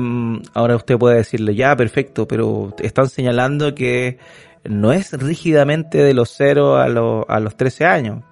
ahora 0.52 0.76
usted 0.76 0.98
puede 0.98 1.16
decirle, 1.16 1.54
ya, 1.54 1.74
perfecto, 1.74 2.28
pero 2.28 2.74
están 2.78 3.08
señalando 3.08 3.74
que 3.74 4.18
no 4.64 4.92
es 4.92 5.12
rígidamente 5.12 5.98
de 5.98 6.14
los 6.14 6.30
0 6.36 6.76
a, 6.76 6.88
los 6.88 7.24
a 7.28 7.40
los 7.40 7.56
13 7.56 7.84
años. 7.86 8.24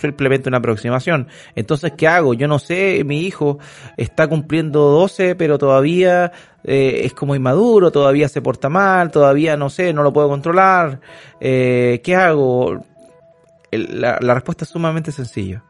Simplemente 0.00 0.48
una 0.48 0.58
aproximación. 0.58 1.28
Entonces, 1.54 1.92
¿qué 1.96 2.06
hago? 2.06 2.34
Yo 2.34 2.48
no 2.48 2.58
sé, 2.58 3.02
mi 3.04 3.20
hijo 3.20 3.58
está 3.96 4.28
cumpliendo 4.28 4.80
12, 4.90 5.34
pero 5.36 5.58
todavía 5.58 6.32
eh, 6.64 7.02
es 7.04 7.14
como 7.14 7.34
inmaduro, 7.34 7.90
todavía 7.90 8.28
se 8.28 8.42
porta 8.42 8.68
mal, 8.68 9.10
todavía 9.10 9.56
no 9.56 9.70
sé, 9.70 9.92
no 9.92 10.02
lo 10.02 10.12
puedo 10.12 10.28
controlar. 10.28 11.00
Eh, 11.40 12.00
¿Qué 12.04 12.14
hago? 12.14 12.82
la, 13.70 14.34
respuesta 14.34 14.64
es 14.64 14.70
sumamente 14.70 15.12
sencilla. 15.12 15.64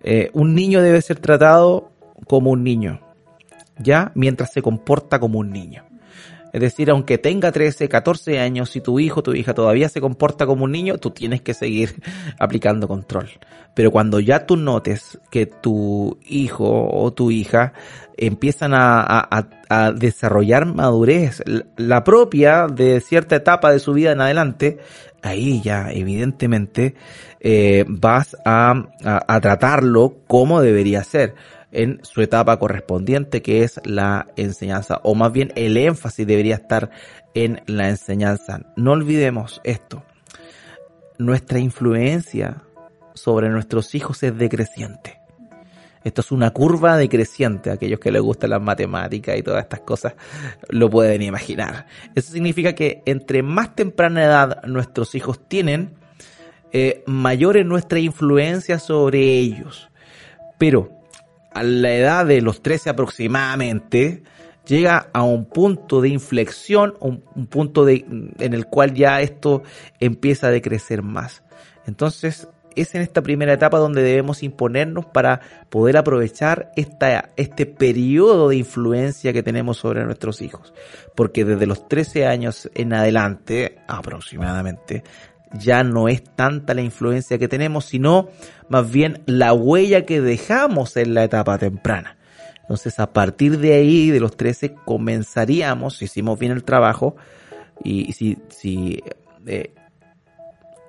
Eh, 0.00 0.30
un 0.32 0.54
niño 0.54 0.82
debe 0.82 1.00
ser 1.00 1.18
tratado 1.18 1.92
como 2.26 2.50
un 2.50 2.62
niño, 2.62 3.00
¿ya? 3.78 4.12
Mientras 4.14 4.52
se 4.52 4.62
comporta 4.62 5.18
como 5.18 5.38
un 5.38 5.50
niño. 5.50 5.84
Es 6.54 6.60
decir, 6.60 6.88
aunque 6.88 7.18
tenga 7.18 7.50
13, 7.50 7.88
14 7.88 8.38
años, 8.38 8.70
si 8.70 8.80
tu 8.80 9.00
hijo 9.00 9.18
o 9.18 9.22
tu 9.24 9.34
hija 9.34 9.54
todavía 9.54 9.88
se 9.88 10.00
comporta 10.00 10.46
como 10.46 10.62
un 10.62 10.70
niño, 10.70 10.98
tú 10.98 11.10
tienes 11.10 11.42
que 11.42 11.52
seguir 11.52 12.00
aplicando 12.38 12.86
control. 12.86 13.28
Pero 13.74 13.90
cuando 13.90 14.20
ya 14.20 14.46
tú 14.46 14.56
notes 14.56 15.18
que 15.32 15.46
tu 15.46 16.16
hijo 16.24 16.88
o 16.92 17.12
tu 17.12 17.32
hija 17.32 17.72
empiezan 18.16 18.70
a, 18.72 19.48
desarrollar 19.96 20.66
madurez, 20.66 21.42
la 21.76 22.04
propia 22.04 22.68
de 22.68 23.00
cierta 23.00 23.34
etapa 23.34 23.72
de 23.72 23.80
su 23.80 23.92
vida 23.92 24.12
en 24.12 24.20
adelante, 24.20 24.78
ahí 25.22 25.60
ya 25.60 25.90
evidentemente 25.90 26.94
eh, 27.40 27.84
vas 27.88 28.36
a, 28.44 28.74
tratarlo 29.42 30.18
como 30.28 30.60
debería 30.60 31.02
ser 31.02 31.34
en 31.74 32.00
su 32.02 32.22
etapa 32.22 32.58
correspondiente, 32.58 33.42
que 33.42 33.62
es 33.62 33.80
la 33.84 34.26
enseñanza, 34.36 35.00
o 35.02 35.14
más 35.14 35.32
bien 35.32 35.52
el 35.56 35.76
énfasis 35.76 36.26
debería 36.26 36.54
estar 36.54 36.90
en 37.34 37.62
la 37.66 37.88
enseñanza. 37.88 38.60
No 38.76 38.92
olvidemos 38.92 39.60
esto. 39.64 40.04
Nuestra 41.18 41.58
influencia 41.58 42.62
sobre 43.14 43.48
nuestros 43.48 43.94
hijos 43.94 44.22
es 44.22 44.36
decreciente. 44.36 45.20
Esto 46.04 46.20
es 46.20 46.32
una 46.32 46.50
curva 46.50 46.96
decreciente. 46.98 47.70
Aquellos 47.70 47.98
que 47.98 48.12
les 48.12 48.20
gustan 48.20 48.50
las 48.50 48.60
matemáticas 48.60 49.38
y 49.38 49.42
todas 49.42 49.62
estas 49.62 49.80
cosas 49.80 50.14
lo 50.68 50.90
pueden 50.90 51.22
imaginar. 51.22 51.86
Eso 52.14 52.32
significa 52.32 52.74
que 52.74 53.02
entre 53.06 53.42
más 53.42 53.74
temprana 53.74 54.22
edad 54.22 54.62
nuestros 54.64 55.14
hijos 55.14 55.48
tienen, 55.48 55.94
eh, 56.72 57.02
mayor 57.06 57.56
es 57.56 57.64
nuestra 57.64 57.98
influencia 58.00 58.78
sobre 58.78 59.20
ellos. 59.20 59.88
Pero 60.58 60.90
a 61.54 61.62
la 61.62 61.94
edad 61.94 62.26
de 62.26 62.42
los 62.42 62.62
13 62.62 62.90
aproximadamente, 62.90 64.22
llega 64.66 65.08
a 65.12 65.22
un 65.22 65.46
punto 65.46 66.00
de 66.00 66.08
inflexión, 66.08 66.94
un, 67.00 67.24
un 67.34 67.46
punto 67.46 67.84
de, 67.84 68.04
en 68.38 68.54
el 68.54 68.66
cual 68.66 68.94
ya 68.94 69.20
esto 69.20 69.62
empieza 70.00 70.48
a 70.48 70.50
decrecer 70.50 71.02
más. 71.02 71.42
Entonces, 71.86 72.48
es 72.76 72.94
en 72.94 73.02
esta 73.02 73.22
primera 73.22 73.52
etapa 73.52 73.78
donde 73.78 74.02
debemos 74.02 74.42
imponernos 74.42 75.06
para 75.06 75.40
poder 75.68 75.96
aprovechar 75.96 76.72
esta, 76.76 77.30
este 77.36 77.66
periodo 77.66 78.48
de 78.48 78.56
influencia 78.56 79.32
que 79.32 79.42
tenemos 79.42 79.78
sobre 79.78 80.04
nuestros 80.04 80.42
hijos. 80.42 80.74
Porque 81.14 81.44
desde 81.44 81.66
los 81.66 81.88
13 81.88 82.26
años 82.26 82.70
en 82.74 82.92
adelante, 82.92 83.78
aproximadamente, 83.86 85.04
ya 85.52 85.84
no 85.84 86.08
es 86.08 86.24
tanta 86.24 86.74
la 86.74 86.82
influencia 86.82 87.38
que 87.38 87.48
tenemos, 87.48 87.84
sino 87.84 88.28
más 88.68 88.90
bien 88.90 89.22
la 89.26 89.52
huella 89.52 90.04
que 90.04 90.20
dejamos 90.20 90.96
en 90.96 91.14
la 91.14 91.24
etapa 91.24 91.58
temprana. 91.58 92.16
Entonces, 92.62 92.98
a 92.98 93.12
partir 93.12 93.58
de 93.58 93.74
ahí, 93.74 94.10
de 94.10 94.20
los 94.20 94.36
13, 94.36 94.74
comenzaríamos, 94.84 95.98
si 95.98 96.06
hicimos 96.06 96.38
bien 96.38 96.52
el 96.52 96.64
trabajo, 96.64 97.16
y 97.82 98.12
si, 98.12 98.38
si 98.48 99.02
eh, 99.46 99.74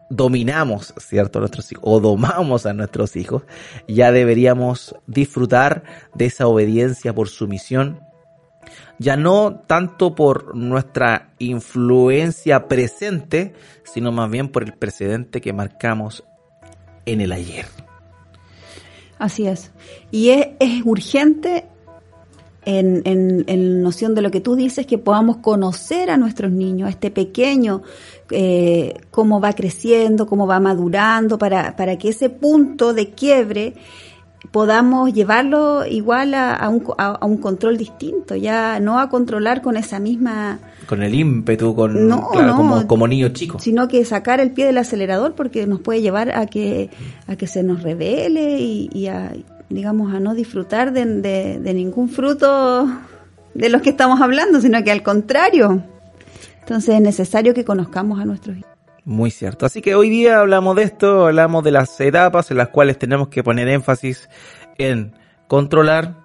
dominamos, 0.10 0.94
¿cierto? 0.98 1.39
A 1.39 1.41
nuestros 1.41 1.72
hijos, 1.72 1.84
o 1.86 2.00
domamos 2.00 2.65
a 2.65 2.74
nuestros 2.74 3.15
hijos, 3.15 3.44
ya 3.88 4.12
deberíamos 4.12 4.96
disfrutar 5.08 5.84
de 6.13 6.26
esa 6.26 6.48
obediencia 6.48 7.13
por 7.13 7.28
sumisión, 7.28 8.00
ya 8.99 9.17
no 9.17 9.62
tanto 9.67 10.15
por 10.15 10.56
nuestra 10.56 11.34
influencia 11.39 12.67
presente, 12.67 13.54
sino 13.84 14.12
más 14.12 14.30
bien 14.30 14.49
por 14.49 14.63
el 14.63 14.73
precedente 14.73 15.41
que 15.41 15.54
marcamos 15.54 16.23
en 17.06 17.21
el 17.21 17.32
ayer. 17.32 17.65
Así 19.17 19.47
es. 19.47 19.71
Y 20.12 20.30
es, 20.30 20.47
urgente 20.84 21.65
en, 22.65 23.01
en, 23.06 23.45
en, 23.47 23.82
noción 23.82 24.15
de 24.15 24.21
lo 24.21 24.32
que 24.32 24.41
tú 24.41 24.56
dices, 24.56 24.86
que 24.86 24.97
podamos 24.97 25.38
conocer 25.38 26.10
a 26.10 26.17
nuestros 26.17 26.51
niños, 26.51 26.88
a 26.88 26.89
este 26.89 27.12
pequeño, 27.12 27.84
eh, 28.32 28.95
cómo 29.12 29.39
va 29.39 29.54
creciendo, 29.54 30.25
cómo 30.25 30.47
va 30.47 30.60
madurando, 30.60 31.38
para, 31.38 31.75
para 31.75 31.97
que 31.97 32.10
ese 32.10 32.30
punto 32.30 32.93
de 32.93 33.12
quiebre 33.12 33.75
podamos 34.52 35.14
llevarlo 35.14 35.86
igual 35.86 36.34
a, 36.34 36.54
a, 36.54 36.70
un, 36.70 36.84
a, 36.98 37.26
un, 37.26 37.38
control 37.38 37.78
distinto, 37.78 38.36
ya 38.36 38.80
no 38.80 39.00
a 39.00 39.10
controlar 39.10 39.62
con 39.62 39.78
esa 39.78 40.00
misma... 40.00 40.60
Con 40.88 41.04
el 41.04 41.16
ímpetu, 41.16 41.76
con, 41.76 42.08
no, 42.08 42.30
claro, 42.30 42.56
como, 42.56 42.88
como, 42.88 43.08
niño 43.08 43.30
chico. 43.30 43.60
Sino 43.60 43.88
que 43.88 44.04
sacar 44.06 44.40
el 44.40 44.52
pie 44.52 44.66
del 44.66 44.78
acelerador 44.78 45.34
porque 45.34 45.66
nos 45.66 45.80
puede 45.80 46.02
llevar 46.02 46.36
a 46.38 46.46
que, 46.46 46.90
a 47.28 47.36
que 47.36 47.48
se 47.48 47.64
nos 47.64 47.84
revele 47.84 48.60
y, 48.60 48.90
y 48.94 49.08
a, 49.08 49.34
digamos, 49.70 50.14
a 50.14 50.20
no 50.20 50.36
disfrutar 50.36 50.94
de, 50.94 51.06
de, 51.06 51.60
de 51.60 51.74
ningún 51.74 52.10
fruto 52.10 52.88
de 53.54 53.70
los 53.70 53.82
que 53.82 53.90
estamos 53.90 54.22
hablando, 54.22 54.62
sino 54.62 54.84
que 54.84 54.92
al 54.92 55.02
contrario. 55.02 55.84
Entonces 56.60 56.96
es 56.96 57.02
necesario 57.02 57.54
que 57.54 57.66
conozcamos 57.66 58.20
a 58.20 58.26
nuestros 58.26 58.58
hijos. 58.58 58.75
Muy 59.06 59.30
cierto. 59.30 59.68
Así 59.68 59.84
que 59.84 59.94
hoy 59.94 60.10
día 60.10 60.39
hablamos 60.39 60.76
de 60.76 60.84
esto, 60.84 61.28
hablamos 61.28 61.63
de 61.63 61.72
las 61.72 62.00
etapas 62.02 62.50
en 62.50 62.58
las 62.58 62.70
cuales 62.70 62.98
tenemos 62.98 63.28
que 63.28 63.44
poner 63.44 63.68
énfasis 63.68 64.28
en 64.80 65.13
controlar 65.48 66.15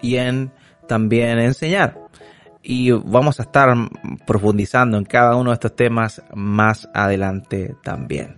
y 0.00 0.16
en 0.16 0.52
también 0.86 1.40
enseñar. 1.40 1.98
Y 2.62 2.92
vamos 2.92 3.40
a 3.40 3.42
estar 3.42 3.74
profundizando 4.24 4.98
en 4.98 5.04
cada 5.04 5.34
uno 5.34 5.50
de 5.50 5.54
estos 5.54 5.74
temas 5.74 6.22
más 6.32 6.88
adelante 6.94 7.74
también. 7.82 8.36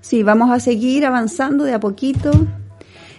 Sí, 0.00 0.24
vamos 0.24 0.50
a 0.50 0.58
seguir 0.58 1.06
avanzando 1.06 1.62
de 1.62 1.74
a 1.74 1.80
poquito. 1.80 2.32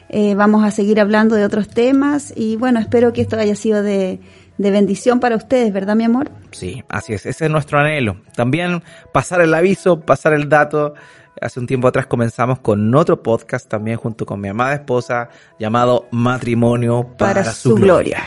Eh, 0.09 0.35
vamos 0.35 0.65
a 0.65 0.71
seguir 0.71 0.99
hablando 0.99 1.35
de 1.35 1.45
otros 1.45 1.69
temas 1.69 2.33
y 2.35 2.57
bueno, 2.57 2.79
espero 2.79 3.13
que 3.13 3.21
esto 3.21 3.37
haya 3.37 3.55
sido 3.55 3.83
de, 3.83 4.19
de 4.59 4.71
bendición 4.71 5.21
para 5.21 5.37
ustedes, 5.37 5.71
¿verdad, 5.71 5.95
mi 5.95 6.03
amor? 6.03 6.29
Sí, 6.51 6.83
así 6.89 7.13
es, 7.13 7.25
ese 7.25 7.45
es 7.45 7.51
nuestro 7.51 7.79
anhelo. 7.79 8.17
También 8.35 8.83
pasar 9.13 9.39
el 9.41 9.53
aviso, 9.53 10.01
pasar 10.01 10.33
el 10.33 10.49
dato. 10.49 10.93
Hace 11.41 11.61
un 11.61 11.65
tiempo 11.65 11.87
atrás 11.87 12.07
comenzamos 12.07 12.59
con 12.59 12.93
otro 12.93 13.23
podcast 13.23 13.69
también 13.69 13.95
junto 13.95 14.25
con 14.25 14.41
mi 14.41 14.49
amada 14.49 14.73
esposa 14.73 15.29
llamado 15.57 16.09
Matrimonio 16.11 17.15
para, 17.17 17.45
su, 17.45 17.75
gloria. 17.75 18.21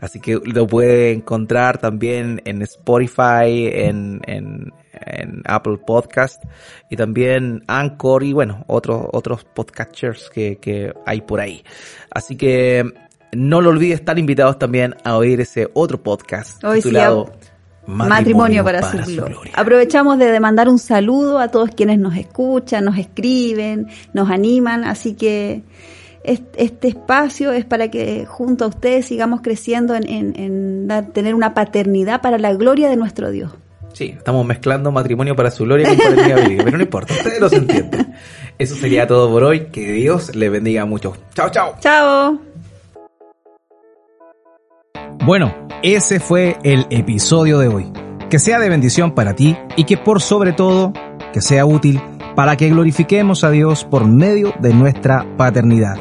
Así 0.00 0.18
que 0.18 0.40
lo 0.44 0.66
puede 0.66 1.12
encontrar 1.12 1.78
también 1.78 2.42
en 2.44 2.62
Spotify, 2.62 3.70
en, 3.72 4.20
en, 4.26 4.72
en 4.92 5.42
Apple 5.44 5.78
Podcast 5.86 6.42
y 6.90 6.96
también 6.96 7.62
Anchor 7.68 8.24
y 8.24 8.32
bueno, 8.32 8.64
otros, 8.66 9.06
otros 9.12 9.44
podcasters 9.44 10.28
que, 10.28 10.56
que 10.56 10.92
hay 11.06 11.20
por 11.20 11.38
ahí. 11.38 11.62
Así 12.10 12.36
que 12.36 12.92
no 13.32 13.60
lo 13.60 13.70
olvides, 13.70 14.00
están 14.00 14.18
invitados 14.18 14.58
también 14.58 14.94
a 15.04 15.16
oír 15.16 15.40
ese 15.40 15.68
otro 15.74 16.02
podcast 16.02 16.62
Hoy 16.64 16.78
titulado 16.78 17.32
Matrimonio, 17.86 18.64
para, 18.64 18.82
su, 18.82 19.16
gloria. 19.16 19.52
Aprovechamos 19.54 20.18
de 20.18 20.38
mandar 20.40 20.68
un 20.68 20.78
saludo 20.78 21.38
a 21.38 21.48
todos 21.48 21.70
quienes 21.70 21.98
nos 21.98 22.16
escuchan, 22.16 22.84
nos 22.84 22.98
escriben, 22.98 23.88
nos 24.12 24.30
animan, 24.30 24.84
así 24.84 25.14
que 25.14 25.62
este 26.22 26.88
espacio 26.88 27.52
es 27.52 27.64
para 27.64 27.90
que 27.90 28.26
junto 28.26 28.66
a 28.66 28.68
ustedes 28.68 29.06
sigamos 29.06 29.40
creciendo 29.40 29.94
en, 29.94 30.06
en, 30.06 30.88
tener 31.14 31.34
una 31.34 31.54
paternidad 31.54 32.20
para 32.20 32.36
la 32.36 32.52
gloria 32.52 32.90
de 32.90 32.96
nuestro 32.96 33.30
Dios. 33.30 33.52
Sí, 33.94 34.14
estamos 34.16 34.44
mezclando 34.44 34.92
matrimonio 34.92 35.34
para 35.34 35.50
su 35.50 35.64
gloria 35.64 35.88
con 35.88 35.96
paternidad 35.96 36.36
bíblica, 36.42 36.64
pero 36.64 36.76
no 36.76 36.82
importa, 36.82 37.14
ustedes 37.14 37.40
lo 37.40 37.50
entienden. 37.50 38.14
Eso 38.58 38.74
sería 38.74 39.06
todo 39.06 39.30
por 39.30 39.44
hoy, 39.44 39.68
que 39.72 39.92
Dios 39.92 40.36
les 40.36 40.50
bendiga 40.50 40.84
mucho. 40.84 41.16
Chao, 41.34 41.48
chao. 41.48 41.76
Chao. 41.80 42.47
Bueno, 45.28 45.52
ese 45.82 46.20
fue 46.20 46.56
el 46.62 46.86
episodio 46.88 47.58
de 47.58 47.68
hoy. 47.68 47.92
Que 48.30 48.38
sea 48.38 48.58
de 48.58 48.70
bendición 48.70 49.10
para 49.10 49.34
ti 49.34 49.58
y 49.76 49.84
que 49.84 49.98
por 49.98 50.22
sobre 50.22 50.54
todo, 50.54 50.94
que 51.34 51.42
sea 51.42 51.66
útil 51.66 52.00
para 52.34 52.56
que 52.56 52.70
glorifiquemos 52.70 53.44
a 53.44 53.50
Dios 53.50 53.84
por 53.84 54.06
medio 54.06 54.54
de 54.58 54.72
nuestra 54.72 55.26
paternidad. 55.36 55.98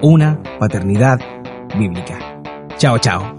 Una 0.00 0.40
paternidad 0.60 1.18
bíblica. 1.76 2.20
Chao, 2.76 3.00
chao. 3.00 3.37